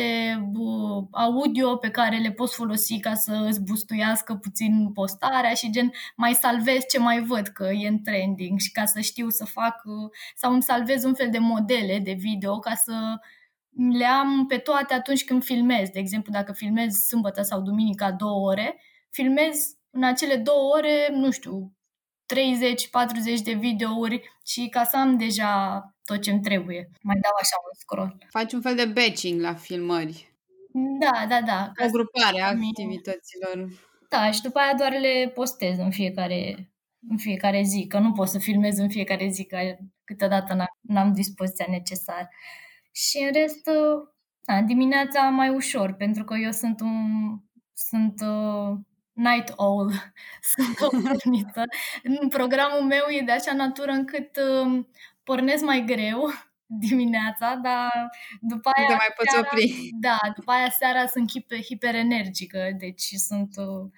uh, 0.55 1.05
audio 1.11 1.76
pe 1.76 1.90
care 1.90 2.16
le 2.18 2.33
poți 2.33 2.55
folosi 2.55 3.00
ca 3.00 3.14
să 3.14 3.44
îți 3.48 3.62
bustuiască 3.62 4.35
puțin 4.35 4.92
postarea 4.92 5.55
și 5.55 5.70
gen 5.70 5.92
mai 6.16 6.35
salvez 6.35 6.85
ce 6.90 6.98
mai 6.98 7.22
văd 7.22 7.46
că 7.46 7.70
e 7.72 7.88
în 7.88 8.03
trending 8.03 8.59
și 8.59 8.72
ca 8.72 8.85
să 8.85 9.00
știu 9.00 9.29
să 9.29 9.44
fac 9.44 9.83
uh, 9.85 10.11
sau 10.35 10.53
îmi 10.53 10.62
salvez 10.62 11.05
un 11.05 11.14
fel 11.14 11.31
de 11.31 11.38
modele 11.38 11.98
de 11.98 12.12
video 12.12 12.59
ca 12.59 12.74
să 12.74 13.18
le 13.98 14.05
am 14.05 14.46
pe 14.46 14.57
toate 14.57 14.94
atunci 14.94 15.24
când 15.24 15.44
filmez. 15.44 15.88
De 15.88 15.98
exemplu, 15.98 16.33
dacă 16.33 16.53
filmez 16.53 16.94
sâmbătă 16.94 17.42
sau 17.42 17.61
duminica 17.61 18.12
două 18.12 18.48
ore, 18.48 18.81
filmez 19.11 19.76
în 19.90 20.05
acele 20.05 20.37
două 20.37 20.74
ore, 20.76 21.09
nu 21.12 21.31
știu, 21.31 21.72
30-40 22.35 23.43
de 23.45 23.53
videouri 23.53 24.23
și 24.45 24.69
ca 24.69 24.85
să 24.85 24.97
am 24.97 25.16
deja 25.16 25.83
tot 26.05 26.21
ce-mi 26.21 26.40
trebuie. 26.40 26.90
Mai 27.03 27.19
dau 27.21 27.33
așa 27.40 27.57
un 27.64 27.79
scroll. 27.79 28.27
Faci 28.31 28.53
un 28.53 28.61
fel 28.61 28.77
de 28.77 28.85
batching 28.85 29.40
la 29.40 29.55
filmări. 29.55 30.35
Da, 30.73 31.27
da, 31.29 31.40
da. 31.47 31.73
O 31.87 31.90
grupare 31.90 32.40
a 32.40 32.47
activităților. 32.47 33.69
Da, 34.09 34.31
și 34.31 34.43
după 34.43 34.59
aia 34.59 34.75
doar 34.75 34.93
le 34.93 35.31
postez 35.35 35.79
în 35.79 35.90
fiecare, 35.90 36.71
în 37.09 37.16
fiecare 37.16 37.62
zi, 37.62 37.87
că 37.87 37.99
nu 37.99 38.12
pot 38.12 38.29
să 38.29 38.38
filmez 38.38 38.79
în 38.79 38.88
fiecare 38.88 39.29
zi, 39.29 39.45
că 39.45 39.59
câteodată 40.05 40.66
n-am 40.81 41.12
dispoziția 41.12 41.66
necesară. 41.69 42.29
Și 42.93 43.19
în 43.19 43.33
rest, 43.33 43.69
da, 44.45 44.61
dimineața 44.62 45.21
mai 45.21 45.49
ușor, 45.49 45.93
pentru 45.93 46.25
că 46.25 46.35
eu 46.35 46.51
sunt 46.51 46.81
un 46.81 47.38
sunt 47.75 48.21
uh, 48.21 48.79
night 49.12 49.53
owl, 49.57 49.92
sunt 50.55 50.81
o 50.81 50.88
porniță. 50.88 51.64
În 52.03 52.29
programul 52.29 52.83
meu 52.83 53.05
e 53.09 53.23
de 53.25 53.33
așa 53.33 53.53
natură 53.53 53.90
încât 53.90 54.37
uh, 54.37 54.85
pornesc 55.25 55.64
mai 55.64 55.85
greu 55.85 56.31
dimineața, 56.88 57.55
dar 57.55 58.11
după 58.40 58.70
aia... 58.77 58.88
Nu 58.88 58.94
te 58.94 58.99
mai 58.99 59.14
poți 59.16 59.31
seara, 59.31 59.49
opri. 59.53 59.88
Da, 60.01 60.18
după 60.35 60.51
aia 60.51 60.70
seara 60.70 61.07
sunt 61.07 61.31
hiper, 61.31 61.62
hiperenergică, 61.62 62.70
deci 62.79 63.03
sunt... 63.03 63.57
Uh, 63.57 63.90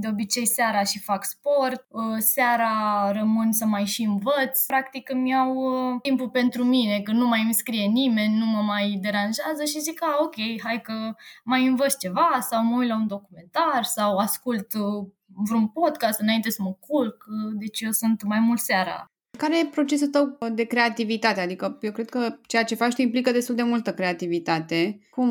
de 0.00 0.08
obicei 0.08 0.46
seara 0.46 0.82
și 0.82 0.98
fac 0.98 1.24
sport, 1.24 1.86
uh, 1.88 2.16
seara 2.18 2.72
rămân 3.12 3.52
să 3.52 3.64
mai 3.64 3.84
și 3.84 4.02
învăț. 4.02 4.66
Practic 4.66 5.10
îmi 5.10 5.28
iau 5.28 5.54
uh, 5.54 6.00
timpul 6.02 6.28
pentru 6.28 6.64
mine, 6.64 7.00
că 7.00 7.12
nu 7.12 7.26
mai 7.26 7.42
îmi 7.42 7.54
scrie 7.54 7.86
nimeni, 7.86 8.38
nu 8.38 8.46
mă 8.46 8.60
mai 8.62 8.98
deranjează 9.00 9.64
și 9.64 9.80
zic, 9.80 10.02
ah, 10.02 10.16
ok, 10.18 10.62
hai 10.62 10.80
că 10.80 11.14
mai 11.44 11.66
învăț 11.66 11.98
ceva 11.98 12.38
sau 12.40 12.64
mă 12.64 12.76
uit 12.76 12.88
la 12.88 12.94
un 12.94 13.06
documentar 13.06 13.84
sau 13.84 14.16
ascult 14.16 14.72
uh, 14.74 15.08
vreun 15.46 15.68
podcast 15.68 16.20
înainte 16.20 16.50
să 16.50 16.62
mă 16.62 16.72
culc, 16.80 17.24
deci 17.58 17.80
eu 17.80 17.90
sunt 17.90 18.22
mai 18.22 18.38
mult 18.38 18.58
seara 18.60 19.04
care 19.40 19.58
e 19.58 19.66
procesul 19.66 20.08
tău 20.08 20.38
de 20.52 20.64
creativitate? 20.64 21.40
Adică 21.40 21.78
eu 21.80 21.92
cred 21.92 22.08
că 22.08 22.38
ceea 22.46 22.64
ce 22.64 22.74
faci 22.74 22.94
tu 22.94 23.00
implică 23.00 23.30
destul 23.30 23.54
de 23.54 23.62
multă 23.62 23.94
creativitate. 23.94 24.98
Cum 25.10 25.30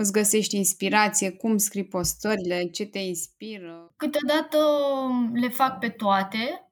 îți 0.00 0.12
găsești 0.12 0.56
inspirație? 0.56 1.30
Cum 1.30 1.56
scrii 1.56 1.84
postările? 1.84 2.64
Ce 2.64 2.84
te 2.84 2.98
inspiră? 2.98 3.92
Câteodată 3.96 4.58
le 5.32 5.48
fac 5.48 5.78
pe 5.78 5.88
toate, 5.88 6.70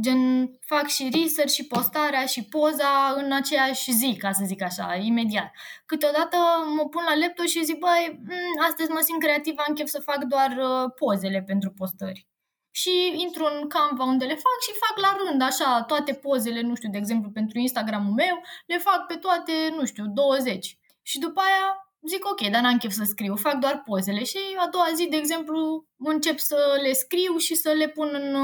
gen 0.00 0.50
fac 0.60 0.86
și 0.86 1.10
research 1.12 1.52
și 1.52 1.66
postarea 1.66 2.24
și 2.26 2.44
poza 2.44 2.92
în 3.16 3.32
aceeași 3.32 3.92
zi, 3.92 4.16
ca 4.18 4.32
să 4.32 4.42
zic 4.46 4.62
așa, 4.62 4.94
imediat. 4.94 5.50
Câteodată 5.86 6.36
mă 6.76 6.84
pun 6.88 7.02
la 7.08 7.18
laptop 7.20 7.46
și 7.46 7.64
zic, 7.64 7.78
băi, 7.78 8.20
mm, 8.22 8.64
astăzi 8.68 8.90
mă 8.90 9.00
simt 9.02 9.20
creativ, 9.20 9.54
am 9.66 9.74
chef 9.74 9.88
să 9.88 10.00
fac 10.00 10.24
doar 10.24 10.50
uh, 10.50 10.92
pozele 10.98 11.42
pentru 11.46 11.70
postări. 11.70 12.28
Și 12.70 12.90
intru 13.16 13.44
în 13.44 13.68
Canva 13.68 14.04
unde 14.04 14.24
le 14.24 14.34
fac 14.46 14.58
și 14.66 14.80
fac 14.84 14.96
la 15.04 15.16
rând, 15.20 15.42
așa, 15.42 15.82
toate 15.82 16.12
pozele, 16.12 16.60
nu 16.60 16.74
știu, 16.74 16.90
de 16.90 16.98
exemplu, 16.98 17.30
pentru 17.30 17.58
Instagramul 17.58 18.12
meu, 18.12 18.36
le 18.66 18.78
fac 18.78 19.06
pe 19.06 19.14
toate, 19.14 19.52
nu 19.76 19.84
știu, 19.84 20.04
20. 20.06 20.78
Și 21.02 21.18
după 21.18 21.40
aia 21.40 21.89
zic 22.06 22.30
ok, 22.30 22.50
dar 22.50 22.62
n-am 22.62 22.78
chef 22.78 22.92
să 22.92 23.04
scriu, 23.04 23.36
fac 23.36 23.54
doar 23.54 23.82
pozele 23.84 24.24
și 24.24 24.38
a 24.56 24.68
doua 24.68 24.88
zi, 24.94 25.08
de 25.08 25.16
exemplu, 25.16 25.86
încep 25.96 26.38
să 26.38 26.78
le 26.82 26.92
scriu 26.92 27.36
și 27.36 27.54
să 27.54 27.70
le 27.70 27.88
pun 27.88 28.08
în, 28.12 28.34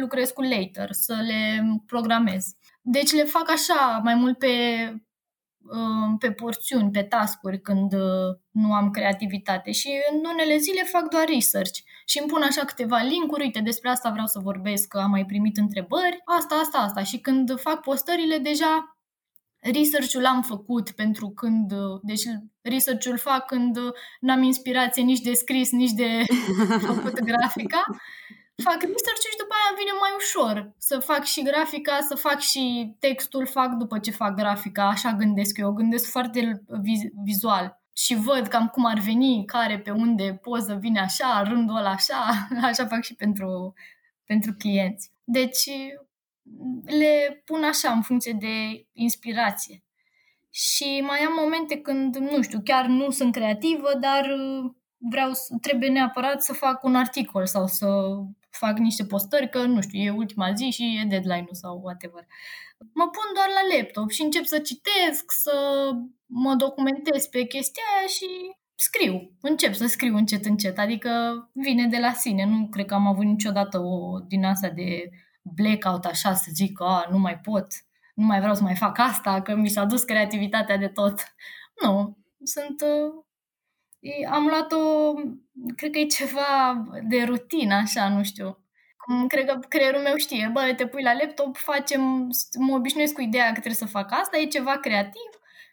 lucrez 0.00 0.30
cu 0.30 0.42
later, 0.42 0.92
să 0.92 1.14
le 1.26 1.62
programez. 1.86 2.44
Deci 2.82 3.12
le 3.12 3.24
fac 3.24 3.50
așa, 3.50 4.00
mai 4.04 4.14
mult 4.14 4.38
pe, 4.38 4.54
uh, 5.58 6.16
pe 6.18 6.32
porțiuni, 6.32 6.90
pe 6.90 7.02
tascuri, 7.02 7.60
când 7.60 7.92
uh, 7.92 8.36
nu 8.50 8.72
am 8.72 8.90
creativitate. 8.90 9.70
Și 9.70 9.88
în 10.12 10.24
unele 10.32 10.56
zile 10.56 10.82
fac 10.82 11.08
doar 11.08 11.24
research 11.28 11.78
și 12.06 12.18
îmi 12.18 12.28
pun 12.28 12.42
așa 12.42 12.64
câteva 12.64 12.98
linkuri, 12.98 13.42
uite, 13.42 13.60
despre 13.60 13.88
asta 13.88 14.10
vreau 14.10 14.26
să 14.26 14.38
vorbesc, 14.38 14.88
că 14.88 14.98
am 14.98 15.10
mai 15.10 15.26
primit 15.26 15.56
întrebări, 15.56 16.20
asta, 16.24 16.54
asta, 16.54 16.78
asta. 16.78 17.02
Și 17.02 17.18
când 17.18 17.60
fac 17.60 17.80
postările, 17.80 18.38
deja 18.38 18.91
research-ul 19.62 20.22
l-am 20.22 20.42
făcut 20.42 20.90
pentru 20.90 21.30
când, 21.30 21.72
deci 22.02 22.22
research-ul 22.62 23.18
fac 23.18 23.46
când 23.46 23.78
n-am 24.20 24.42
inspirație 24.42 25.02
nici 25.02 25.20
de 25.20 25.32
scris, 25.32 25.70
nici 25.70 25.92
de 25.92 26.24
făcut 26.88 27.20
grafica. 27.20 27.82
Fac 28.62 28.80
research 28.80 29.22
și 29.30 29.36
după 29.38 29.54
aia 29.54 29.76
vine 29.78 29.90
mai 30.00 30.12
ușor 30.16 30.72
să 30.78 30.98
fac 30.98 31.24
și 31.24 31.42
grafica, 31.42 31.98
să 32.08 32.14
fac 32.14 32.38
și 32.38 32.94
textul, 32.98 33.46
fac 33.46 33.72
după 33.72 33.98
ce 33.98 34.10
fac 34.10 34.34
grafica, 34.34 34.88
așa 34.88 35.12
gândesc 35.12 35.58
eu, 35.58 35.72
gândesc 35.72 36.10
foarte 36.10 36.62
vizual 37.24 37.80
și 37.92 38.14
văd 38.14 38.46
cam 38.46 38.66
cum 38.66 38.84
ar 38.84 38.98
veni, 38.98 39.44
care 39.46 39.78
pe 39.78 39.90
unde 39.90 40.38
poză 40.42 40.78
vine 40.80 41.00
așa, 41.00 41.42
rândul 41.42 41.76
ăla 41.76 41.90
așa, 41.90 42.48
așa 42.68 42.86
fac 42.86 43.02
și 43.02 43.14
pentru, 43.14 43.74
pentru 44.24 44.52
clienți. 44.52 45.10
Deci 45.24 45.70
le 46.84 47.42
pun 47.44 47.62
așa 47.62 47.92
în 47.92 48.02
funcție 48.02 48.32
de 48.32 48.86
inspirație. 48.92 49.84
Și 50.50 51.02
mai 51.06 51.18
am 51.18 51.32
momente 51.38 51.76
când, 51.76 52.16
nu 52.16 52.42
știu, 52.42 52.60
chiar 52.64 52.86
nu 52.86 53.10
sunt 53.10 53.32
creativă, 53.32 53.90
dar 54.00 54.24
uh, 54.24 54.70
vreau, 54.98 55.30
trebuie 55.60 55.88
neapărat 55.88 56.42
să 56.42 56.52
fac 56.52 56.84
un 56.84 56.94
articol 56.94 57.46
sau 57.46 57.66
să 57.66 57.86
fac 58.50 58.78
niște 58.78 59.04
postări, 59.04 59.48
că, 59.48 59.64
nu 59.64 59.80
știu, 59.80 60.00
e 60.00 60.10
ultima 60.10 60.52
zi 60.52 60.70
și 60.70 61.00
e 61.02 61.06
deadline-ul 61.08 61.54
sau 61.54 61.80
whatever. 61.84 62.26
Mă 62.78 63.04
pun 63.04 63.24
doar 63.34 63.48
la 63.48 63.76
laptop 63.76 64.10
și 64.10 64.22
încep 64.22 64.44
să 64.44 64.58
citesc, 64.58 65.24
să 65.26 65.52
mă 66.26 66.54
documentez 66.54 67.26
pe 67.26 67.44
chestia 67.44 67.82
aia 67.98 68.06
și 68.06 68.26
scriu. 68.74 69.32
Încep 69.40 69.74
să 69.74 69.86
scriu 69.86 70.16
încet, 70.16 70.44
încet. 70.44 70.78
Adică 70.78 71.10
vine 71.52 71.86
de 71.86 71.98
la 71.98 72.12
sine. 72.12 72.44
Nu 72.44 72.68
cred 72.68 72.86
că 72.86 72.94
am 72.94 73.06
avut 73.06 73.24
niciodată 73.24 73.78
o 73.78 74.18
din 74.18 74.44
asta 74.44 74.68
de 74.68 75.10
blackout 75.42 76.04
așa 76.04 76.34
să 76.34 76.50
zic 76.52 76.76
că 76.76 77.06
nu 77.10 77.18
mai 77.18 77.38
pot, 77.38 77.66
nu 78.14 78.24
mai 78.26 78.38
vreau 78.38 78.54
să 78.54 78.62
mai 78.62 78.76
fac 78.76 78.98
asta, 78.98 79.42
că 79.42 79.54
mi 79.54 79.68
s-a 79.68 79.84
dus 79.84 80.02
creativitatea 80.02 80.76
de 80.76 80.88
tot. 80.88 81.20
Nu, 81.82 82.16
sunt... 82.44 82.80
Uh, 82.80 83.24
am 84.30 84.46
luat-o, 84.46 85.12
cred 85.76 85.90
că 85.90 85.98
e 85.98 86.06
ceva 86.06 86.82
de 87.08 87.22
rutină, 87.22 87.74
așa, 87.74 88.08
nu 88.08 88.22
știu. 88.22 88.64
Cum 88.96 89.26
cred 89.26 89.46
că 89.46 89.58
creierul 89.68 90.00
meu 90.00 90.16
știe, 90.16 90.50
bă, 90.52 90.72
te 90.76 90.86
pui 90.86 91.02
la 91.02 91.12
laptop, 91.12 91.56
facem, 91.56 92.30
mă 92.58 92.74
obișnuiesc 92.74 93.14
cu 93.14 93.20
ideea 93.20 93.46
că 93.46 93.52
trebuie 93.52 93.74
să 93.74 93.86
fac 93.86 94.12
asta, 94.12 94.38
e 94.38 94.46
ceva 94.46 94.76
creativ 94.78 95.30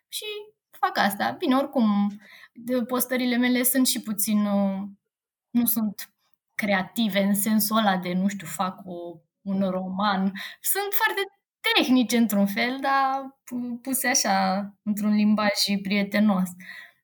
și 0.07 0.25
fac 0.79 0.97
asta. 0.97 1.35
Bine, 1.39 1.55
oricum, 1.55 2.19
postările 2.87 3.37
mele 3.37 3.63
sunt 3.63 3.87
și 3.87 4.01
puțin, 4.01 4.45
uh, 4.45 4.81
nu 5.49 5.65
sunt 5.65 6.13
creative 6.55 7.23
în 7.23 7.33
sensul 7.33 7.77
ăla 7.77 7.97
de, 7.97 8.13
nu 8.13 8.27
știu, 8.27 8.47
fac 8.47 8.79
o 8.85 9.19
un 9.49 9.69
roman. 9.69 10.31
Sunt 10.61 10.89
foarte 10.91 11.21
tehnice 11.73 12.17
într-un 12.17 12.45
fel, 12.45 12.77
dar 12.81 13.37
puse 13.81 14.07
așa, 14.07 14.69
într-un 14.83 15.15
limbaj 15.15 15.53
prietenos. 15.81 16.49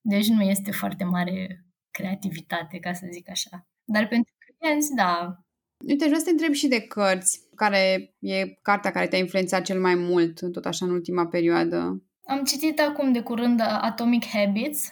Deci 0.02 0.28
nu 0.28 0.42
este 0.42 0.72
foarte 0.72 1.04
mare 1.04 1.66
creativitate, 1.92 2.80
ca 2.80 2.94
să 2.94 3.08
zic 3.12 3.30
așa. 3.30 3.68
Dar 3.84 4.08
pentru 4.08 4.34
clienți, 4.60 4.96
da. 4.96 5.40
Uite, 5.88 6.06
vreau 6.06 6.20
să 6.20 6.26
te 6.26 6.32
întreb 6.32 6.54
și 6.54 6.68
de 6.68 6.82
cărți. 6.82 7.40
Care 7.56 8.16
e 8.20 8.46
cartea 8.62 8.92
care 8.92 9.08
te-a 9.08 9.18
influențat 9.18 9.62
cel 9.62 9.80
mai 9.80 9.96
mult, 9.96 10.52
tot 10.52 10.66
așa, 10.66 10.86
în 10.86 10.92
ultima 10.92 11.28
perioadă? 11.28 12.04
Am 12.28 12.44
citit 12.44 12.80
acum 12.80 13.12
de 13.12 13.22
curând 13.22 13.62
Atomic 13.62 14.26
Habits. 14.26 14.90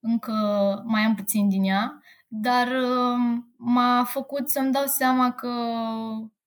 Încă 0.00 0.32
mai 0.86 1.02
am 1.02 1.14
puțin 1.14 1.48
din 1.48 1.64
ea. 1.64 2.02
Dar 2.28 2.68
um, 2.68 3.54
m-a 3.56 4.04
făcut 4.04 4.50
să-mi 4.50 4.72
dau 4.72 4.86
seama 4.86 5.32
că 5.32 5.48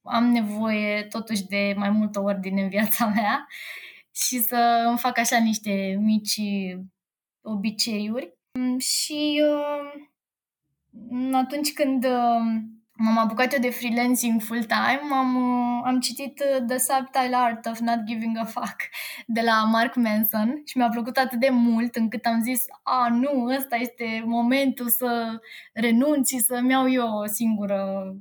am 0.05 0.25
nevoie 0.25 1.03
totuși 1.03 1.45
de 1.45 1.73
mai 1.77 1.89
multă 1.89 2.21
ordine 2.21 2.61
în 2.61 2.69
viața 2.69 3.05
mea 3.15 3.47
și 4.11 4.39
să 4.39 4.85
îmi 4.87 4.97
fac 4.97 5.17
așa 5.17 5.37
niște 5.37 5.97
mici 5.99 6.41
obiceiuri. 7.41 8.33
Și 8.77 9.41
uh, 9.43 11.33
atunci 11.33 11.73
când 11.73 12.05
uh, 12.05 12.39
m-am 12.97 13.17
apucat 13.17 13.53
eu 13.53 13.59
de 13.59 13.69
freelancing 13.69 14.41
full-time, 14.41 15.01
am, 15.11 15.35
uh, 15.35 15.81
am 15.85 15.99
citit 15.99 16.43
The 16.67 16.77
Subtle 16.77 17.35
Art 17.35 17.65
of 17.65 17.79
Not 17.79 18.03
Giving 18.05 18.37
a 18.37 18.45
Fuck 18.45 18.75
de 19.25 19.41
la 19.41 19.63
Mark 19.63 19.95
Manson 19.95 20.61
și 20.65 20.77
mi-a 20.77 20.89
plăcut 20.89 21.17
atât 21.17 21.39
de 21.39 21.49
mult 21.49 21.95
încât 21.95 22.25
am 22.25 22.41
zis, 22.41 22.65
a, 22.83 23.07
nu, 23.09 23.45
ăsta 23.57 23.75
este 23.75 24.23
momentul 24.25 24.89
să 24.89 25.39
renunț 25.73 26.29
și 26.29 26.39
să-mi 26.39 26.71
iau 26.71 26.91
eu 26.91 27.07
o 27.07 27.25
singură 27.25 28.13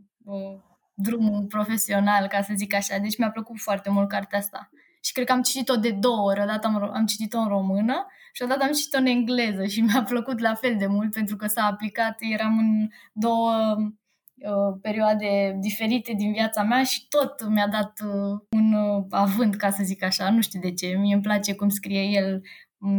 drumul 0.94 1.44
profesional, 1.44 2.26
ca 2.26 2.42
să 2.42 2.52
zic 2.56 2.74
așa. 2.74 2.98
Deci 2.98 3.18
mi-a 3.18 3.30
plăcut 3.30 3.56
foarte 3.58 3.90
mult 3.90 4.08
cartea 4.08 4.38
asta. 4.38 4.70
Și 5.00 5.12
cred 5.12 5.26
că 5.26 5.32
am 5.32 5.42
citit-o 5.42 5.76
de 5.76 5.90
două 5.90 6.30
ori. 6.30 6.40
Odată 6.40 6.66
am, 6.66 6.90
am 6.94 7.06
citit-o 7.06 7.38
în 7.38 7.48
română 7.48 8.06
și 8.32 8.42
odată 8.42 8.62
am 8.62 8.72
citit-o 8.72 8.98
în 8.98 9.06
engleză 9.06 9.64
și 9.64 9.80
mi-a 9.80 10.02
plăcut 10.12 10.38
la 10.40 10.54
fel 10.54 10.76
de 10.76 10.86
mult 10.86 11.12
pentru 11.12 11.36
că 11.36 11.46
s-a 11.46 11.62
aplicat, 11.64 12.16
eram 12.18 12.58
în 12.58 12.88
două 13.12 13.76
uh, 13.78 14.78
perioade 14.82 15.56
diferite 15.60 16.12
din 16.12 16.32
viața 16.32 16.62
mea 16.62 16.82
și 16.82 17.08
tot 17.08 17.48
mi-a 17.48 17.68
dat 17.68 18.00
uh, 18.04 18.40
un 18.50 18.72
uh, 18.72 19.04
avânt, 19.10 19.56
ca 19.56 19.70
să 19.70 19.82
zic 19.82 20.02
așa. 20.02 20.30
Nu 20.30 20.40
știu 20.40 20.60
de 20.60 20.72
ce. 20.72 20.86
Mie 20.86 21.14
îmi 21.14 21.22
place 21.22 21.54
cum 21.54 21.68
scrie 21.68 22.02
el, 22.02 22.42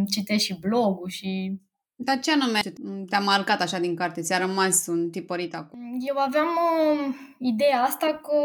citește 0.09 0.37
și 0.37 0.59
blogul 0.59 1.09
și 1.09 1.59
dar 1.95 2.19
ce 2.19 2.31
anume 2.31 2.59
te-a 3.09 3.19
marcat 3.19 3.61
așa 3.61 3.79
din 3.79 3.95
carte? 3.95 4.21
Ți-a 4.21 4.37
rămas 4.37 4.87
un 4.87 5.09
tipărit 5.09 5.55
acum? 5.55 5.97
Eu 5.99 6.17
aveam 6.17 6.47
uh, 6.47 7.15
ideea 7.39 7.81
asta 7.81 8.19
că 8.23 8.37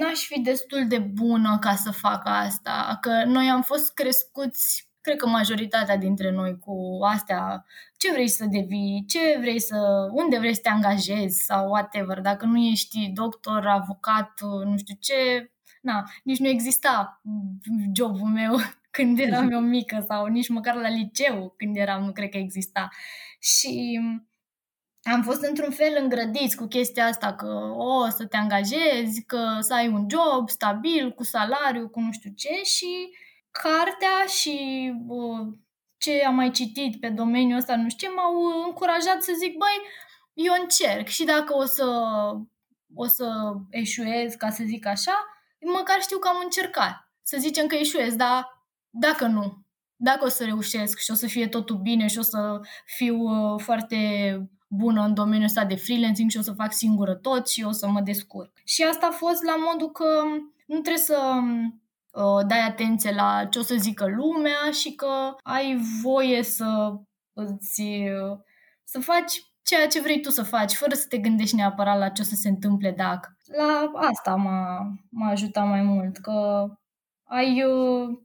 n-aș 0.00 0.26
fi 0.26 0.40
destul 0.40 0.86
de 0.88 0.98
bună 0.98 1.58
ca 1.60 1.74
să 1.74 1.90
fac 1.90 2.22
asta, 2.24 2.98
că 3.00 3.24
noi 3.26 3.48
am 3.48 3.62
fost 3.62 3.94
crescuți 3.94 4.88
cred 5.04 5.16
că 5.16 5.26
majoritatea 5.26 5.96
dintre 5.96 6.30
noi 6.30 6.58
cu 6.58 6.98
astea, 7.02 7.64
ce 7.96 8.12
vrei 8.12 8.28
să 8.28 8.44
devii, 8.44 9.04
ce 9.08 9.36
vrei 9.40 9.60
să, 9.60 10.08
unde 10.12 10.38
vrei 10.38 10.54
să 10.54 10.60
te 10.62 10.68
angajezi 10.68 11.44
sau 11.44 11.68
whatever. 11.68 12.20
Dacă 12.20 12.44
nu 12.44 12.58
ești 12.58 13.10
doctor, 13.12 13.66
avocat, 13.66 14.40
nu 14.40 14.76
știu 14.76 14.94
ce, 15.00 15.50
na, 15.80 16.10
nici 16.22 16.38
nu 16.38 16.48
exista 16.48 17.20
jobul 17.94 18.28
meu 18.28 18.56
când 18.96 19.18
eram 19.18 19.50
eu 19.50 19.60
mică 19.60 20.04
sau 20.08 20.26
nici 20.26 20.48
măcar 20.48 20.74
la 20.74 20.88
liceu 20.88 21.54
când 21.56 21.76
eram, 21.76 22.04
nu 22.04 22.12
cred 22.12 22.28
că 22.28 22.36
exista. 22.36 22.88
Și 23.40 24.00
am 25.02 25.22
fost 25.22 25.42
într-un 25.42 25.70
fel 25.70 25.98
îngrădiți 26.02 26.56
cu 26.56 26.66
chestia 26.66 27.06
asta 27.06 27.34
că 27.34 27.72
o 27.76 28.08
să 28.08 28.26
te 28.26 28.36
angajezi, 28.36 29.24
că 29.26 29.56
să 29.60 29.74
ai 29.74 29.88
un 29.88 30.06
job 30.10 30.48
stabil, 30.48 31.12
cu 31.12 31.22
salariu, 31.22 31.88
cu 31.88 32.00
nu 32.00 32.12
știu 32.12 32.30
ce 32.36 32.62
și 32.62 33.10
cartea 33.50 34.26
și 34.26 34.92
uh, 35.06 35.46
ce 35.96 36.24
am 36.26 36.34
mai 36.34 36.50
citit 36.50 37.00
pe 37.00 37.08
domeniul 37.08 37.58
ăsta, 37.58 37.76
nu 37.76 37.88
știu 37.88 38.08
ce, 38.08 38.14
m-au 38.14 38.64
încurajat 38.66 39.22
să 39.22 39.32
zic, 39.38 39.56
băi, 39.56 39.80
eu 40.32 40.52
încerc 40.60 41.08
și 41.08 41.24
dacă 41.24 41.56
o 41.56 41.64
să, 41.64 41.86
o 42.94 43.06
să 43.06 43.54
eșuez, 43.70 44.34
ca 44.34 44.50
să 44.50 44.62
zic 44.66 44.86
așa, 44.86 45.24
măcar 45.60 46.00
știu 46.00 46.18
că 46.18 46.28
am 46.28 46.40
încercat. 46.42 47.08
Să 47.22 47.36
zicem 47.40 47.66
că 47.66 47.74
eșuez, 47.74 48.14
dar 48.14 48.53
dacă 49.00 49.26
nu, 49.26 49.64
dacă 49.96 50.24
o 50.24 50.28
să 50.28 50.44
reușesc 50.44 50.98
și 50.98 51.10
o 51.10 51.14
să 51.14 51.26
fie 51.26 51.48
totul 51.48 51.76
bine 51.76 52.06
și 52.06 52.18
o 52.18 52.22
să 52.22 52.60
fiu 52.84 53.16
uh, 53.16 53.60
foarte 53.60 53.98
bună 54.68 55.02
în 55.02 55.14
domeniul 55.14 55.46
ăsta 55.46 55.64
de 55.64 55.74
freelancing 55.74 56.30
și 56.30 56.38
o 56.38 56.42
să 56.42 56.52
fac 56.52 56.72
singură 56.72 57.14
tot 57.14 57.48
și 57.48 57.62
o 57.62 57.70
să 57.70 57.88
mă 57.88 58.00
descurc. 58.00 58.52
Și 58.64 58.82
asta 58.82 59.06
a 59.06 59.14
fost 59.14 59.42
la 59.42 59.54
modul 59.72 59.90
că 59.90 60.22
nu 60.66 60.80
trebuie 60.80 60.96
să 60.96 61.18
uh, 62.12 62.46
dai 62.46 62.60
atenție 62.60 63.12
la 63.12 63.46
ce 63.50 63.58
o 63.58 63.62
să 63.62 63.74
zică 63.74 64.06
lumea 64.06 64.70
și 64.72 64.94
că 64.94 65.36
ai 65.42 65.78
voie 66.02 66.42
să 66.42 66.92
îți, 67.32 67.82
uh, 67.82 68.38
să 68.84 69.00
faci 69.00 69.32
ceea 69.62 69.86
ce 69.86 70.00
vrei 70.00 70.20
tu 70.20 70.30
să 70.30 70.42
faci, 70.42 70.72
fără 70.72 70.94
să 70.94 71.06
te 71.08 71.18
gândești 71.18 71.56
neapărat 71.56 71.98
la 71.98 72.08
ce 72.08 72.22
o 72.22 72.24
să 72.24 72.34
se 72.34 72.48
întâmple 72.48 72.94
dacă. 72.96 73.36
La 73.56 73.90
asta 73.94 74.34
m-a, 74.34 74.92
m-a 75.10 75.30
ajutat 75.30 75.66
mai 75.66 75.82
mult, 75.82 76.16
că 76.16 76.66
ai, 77.24 77.64
uh, 77.64 78.18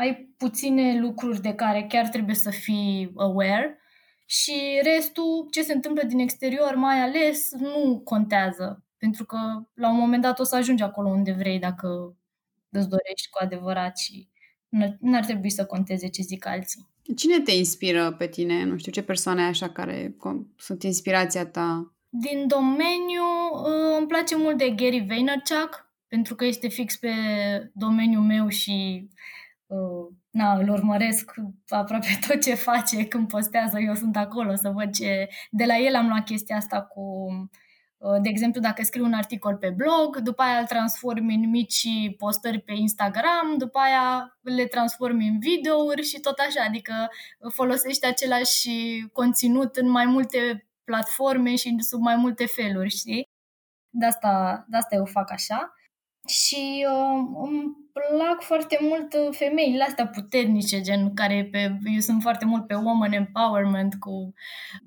ai 0.00 0.34
puține 0.36 1.00
lucruri 1.00 1.40
de 1.40 1.54
care 1.54 1.86
chiar 1.88 2.08
trebuie 2.08 2.34
să 2.34 2.50
fii 2.50 3.12
aware 3.16 3.80
și 4.26 4.80
restul, 4.82 5.48
ce 5.50 5.62
se 5.62 5.72
întâmplă 5.72 6.02
din 6.06 6.18
exterior, 6.18 6.74
mai 6.74 7.00
ales, 7.00 7.50
nu 7.52 8.00
contează. 8.04 8.84
Pentru 8.98 9.24
că 9.24 9.38
la 9.74 9.90
un 9.90 9.96
moment 9.96 10.22
dat 10.22 10.38
o 10.38 10.44
să 10.44 10.56
ajungi 10.56 10.82
acolo 10.82 11.08
unde 11.08 11.32
vrei 11.32 11.58
dacă 11.58 12.16
îți 12.70 12.88
dorești 12.88 13.30
cu 13.30 13.38
adevărat 13.42 13.98
și 13.98 14.28
nu 15.00 15.16
ar 15.16 15.24
trebui 15.24 15.50
să 15.50 15.64
conteze 15.66 16.08
ce 16.08 16.22
zic 16.22 16.46
alții. 16.46 16.88
Cine 17.16 17.40
te 17.40 17.52
inspiră 17.52 18.12
pe 18.12 18.26
tine? 18.26 18.64
Nu 18.64 18.76
știu, 18.76 18.92
ce 18.92 19.02
persoane 19.02 19.42
așa 19.42 19.68
care 19.68 20.16
sunt 20.56 20.82
inspirația 20.82 21.46
ta? 21.46 21.94
Din 22.08 22.46
domeniu 22.46 23.26
uh, 23.52 23.96
îmi 23.98 24.06
place 24.06 24.36
mult 24.36 24.58
de 24.58 24.70
Gary 24.70 25.04
Vaynerchuk, 25.08 25.92
pentru 26.08 26.34
că 26.34 26.44
este 26.44 26.68
fix 26.68 26.96
pe 26.96 27.12
domeniul 27.74 28.22
meu 28.22 28.48
și 28.48 29.02
uh, 29.04 29.39
na, 30.30 30.52
îl 30.52 30.68
urmăresc 30.68 31.32
aproape 31.68 32.18
tot 32.26 32.42
ce 32.42 32.54
face 32.54 33.06
când 33.06 33.28
postează, 33.28 33.78
eu 33.78 33.94
sunt 33.94 34.16
acolo 34.16 34.54
să 34.54 34.70
văd 34.70 34.94
ce... 34.94 35.28
De 35.50 35.64
la 35.64 35.76
el 35.76 35.94
am 35.94 36.08
luat 36.08 36.24
chestia 36.24 36.56
asta 36.56 36.82
cu, 36.82 37.00
uh, 37.96 38.20
de 38.22 38.28
exemplu, 38.28 38.60
dacă 38.60 38.82
scriu 38.82 39.04
un 39.04 39.12
articol 39.12 39.56
pe 39.56 39.70
blog, 39.70 40.16
după 40.16 40.42
aia 40.42 40.58
îl 40.58 40.66
transform 40.66 41.28
în 41.28 41.50
mici 41.50 41.88
postări 42.16 42.60
pe 42.60 42.72
Instagram, 42.72 43.54
după 43.58 43.78
aia 43.78 44.38
le 44.42 44.64
transform 44.64 45.18
în 45.18 45.38
videouri 45.38 46.02
și 46.02 46.20
tot 46.20 46.38
așa, 46.38 46.64
adică 46.66 47.08
folosești 47.48 48.06
același 48.06 48.70
conținut 49.12 49.76
în 49.76 49.90
mai 49.90 50.06
multe 50.06 50.68
platforme 50.84 51.54
și 51.56 51.76
sub 51.78 52.00
mai 52.00 52.16
multe 52.16 52.46
feluri, 52.46 52.88
știi? 52.88 53.28
De 53.90 54.06
asta, 54.06 54.64
de 54.68 54.76
asta 54.76 54.94
eu 54.94 55.04
fac 55.04 55.30
așa. 55.30 55.74
Și 56.30 56.86
uh, 56.88 57.24
îmi 57.42 57.76
plac 57.92 58.40
foarte 58.40 58.78
mult 58.80 59.14
uh, 59.14 59.36
femeile 59.36 59.82
astea 59.82 60.06
puternice, 60.06 60.80
gen 60.80 61.14
care 61.14 61.48
pe, 61.50 61.78
eu 61.94 62.00
sunt 62.00 62.22
foarte 62.22 62.44
mult 62.44 62.66
pe 62.66 62.74
woman 62.74 63.12
empowerment, 63.12 63.94
cu 63.94 64.32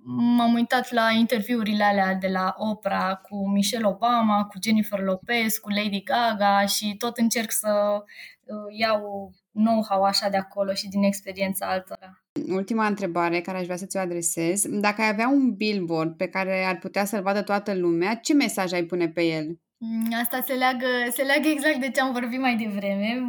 m-am 0.04 0.54
uitat 0.54 0.92
la 0.92 1.10
interviurile 1.18 1.84
alea 1.84 2.14
de 2.16 2.28
la 2.28 2.54
Oprah 2.58 3.18
cu 3.22 3.50
Michelle 3.50 3.88
Obama, 3.88 4.46
cu 4.46 4.58
Jennifer 4.64 5.00
Lopez, 5.00 5.58
cu 5.58 5.70
Lady 5.70 6.04
Gaga 6.04 6.66
și 6.66 6.96
tot 6.98 7.18
încerc 7.18 7.52
să 7.52 8.04
uh, 8.44 8.78
iau 8.78 9.32
know-how 9.52 10.04
așa 10.04 10.30
de 10.30 10.38
acolo 10.38 10.74
și 10.74 10.88
din 10.88 11.04
experiența 11.04 11.68
altora. 11.68 12.24
Ultima 12.50 12.86
întrebare 12.86 13.42
care 13.42 13.58
aș 13.58 13.64
vrea 13.64 13.78
să 13.78 13.86
ți-o 13.86 14.00
adresez. 14.00 14.66
Dacă 14.70 15.02
ai 15.02 15.08
avea 15.08 15.28
un 15.28 15.54
billboard 15.56 16.18
pe 16.18 16.28
care 16.28 16.64
ar 16.64 16.78
putea 16.78 17.06
să-l 17.06 17.22
vadă 17.22 17.42
toată 17.42 17.74
lumea, 17.74 18.16
ce 18.16 18.34
mesaj 18.34 18.72
ai 18.72 18.84
pune 18.84 19.10
pe 19.10 19.24
el? 19.24 19.58
Mm, 19.86 20.14
asta 20.22 20.42
se 20.42 20.54
leagă, 20.54 20.88
se 21.12 21.22
leagă 21.22 21.48
exact 21.48 21.80
de 21.80 21.90
ce 21.90 22.02
am 22.02 22.12
vorbit 22.12 22.40
mai 22.40 22.56
devreme. 22.56 23.22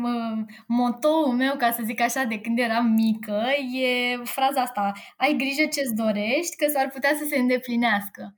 Motoul 0.67 1.33
meu, 1.33 1.57
ca 1.57 1.71
să 1.71 1.83
zic 1.85 2.01
așa, 2.01 2.25
de 2.25 2.41
când 2.41 2.59
eram 2.59 2.87
mică, 2.87 3.43
e 3.73 4.17
fraza 4.25 4.61
asta. 4.61 4.93
Ai 5.17 5.35
grijă 5.37 5.65
ce-ți 5.65 5.95
dorești, 5.95 6.57
că 6.57 6.67
s-ar 6.73 6.89
putea 6.89 7.15
să 7.19 7.25
se 7.29 7.39
îndeplinească. 7.39 8.35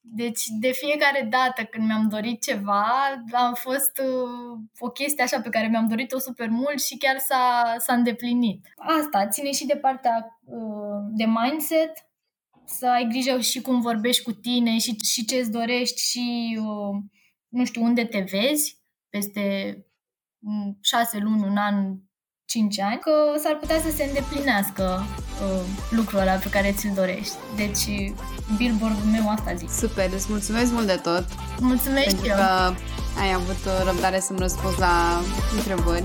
Deci, 0.00 0.44
de 0.60 0.70
fiecare 0.72 1.26
dată 1.30 1.64
când 1.64 1.86
mi-am 1.86 2.08
dorit 2.08 2.42
ceva, 2.42 2.86
a 3.32 3.52
fost 3.54 3.98
uh, 3.98 4.58
o 4.78 4.88
chestie 4.88 5.22
așa 5.22 5.40
pe 5.40 5.48
care 5.48 5.66
mi-am 5.68 5.88
dorit-o 5.88 6.18
super 6.18 6.48
mult 6.48 6.82
și 6.82 6.96
chiar 6.96 7.18
s-a, 7.18 7.74
s-a 7.78 7.94
îndeplinit. 7.94 8.66
Asta 9.00 9.28
ține 9.28 9.52
și 9.52 9.66
de 9.66 9.76
partea 9.76 10.38
uh, 10.44 11.00
de 11.10 11.24
mindset, 11.24 11.92
să 12.64 12.86
ai 12.86 13.06
grijă 13.08 13.40
și 13.40 13.60
cum 13.60 13.80
vorbești 13.80 14.22
cu 14.22 14.32
tine 14.32 14.78
și, 14.78 14.96
și 15.04 15.24
ce 15.24 15.36
îți 15.36 15.50
dorești 15.50 16.00
și 16.10 16.58
uh, 16.60 16.96
nu 17.56 17.64
știu 17.64 17.82
unde 17.82 18.04
te 18.04 18.24
vezi 18.30 18.78
peste 19.08 19.76
șase 20.80 21.18
luni, 21.18 21.42
un 21.42 21.56
an, 21.56 21.94
cinci 22.44 22.80
ani, 22.80 22.98
că 22.98 23.12
s-ar 23.42 23.56
putea 23.56 23.80
să 23.80 23.90
se 23.90 24.04
îndeplinească 24.04 25.02
uh, 25.42 25.64
lucrul 25.90 26.18
ăla 26.18 26.32
pe 26.32 26.48
care 26.48 26.72
ți-l 26.72 26.92
dorești. 26.94 27.34
Deci, 27.56 28.12
billboard-ul 28.56 29.10
meu 29.10 29.30
asta 29.30 29.54
zic. 29.54 29.70
Super, 29.70 30.10
îți 30.12 30.26
mulțumesc 30.28 30.72
mult 30.72 30.86
de 30.86 31.00
tot. 31.02 31.24
Mulțumesc 31.60 32.06
pentru 32.06 32.26
eu. 32.26 32.36
că 32.36 32.74
ai 33.20 33.32
avut 33.34 33.60
răbdare 33.84 34.20
să-mi 34.20 34.38
răspunzi 34.38 34.78
la 34.78 35.20
întrebări 35.56 36.04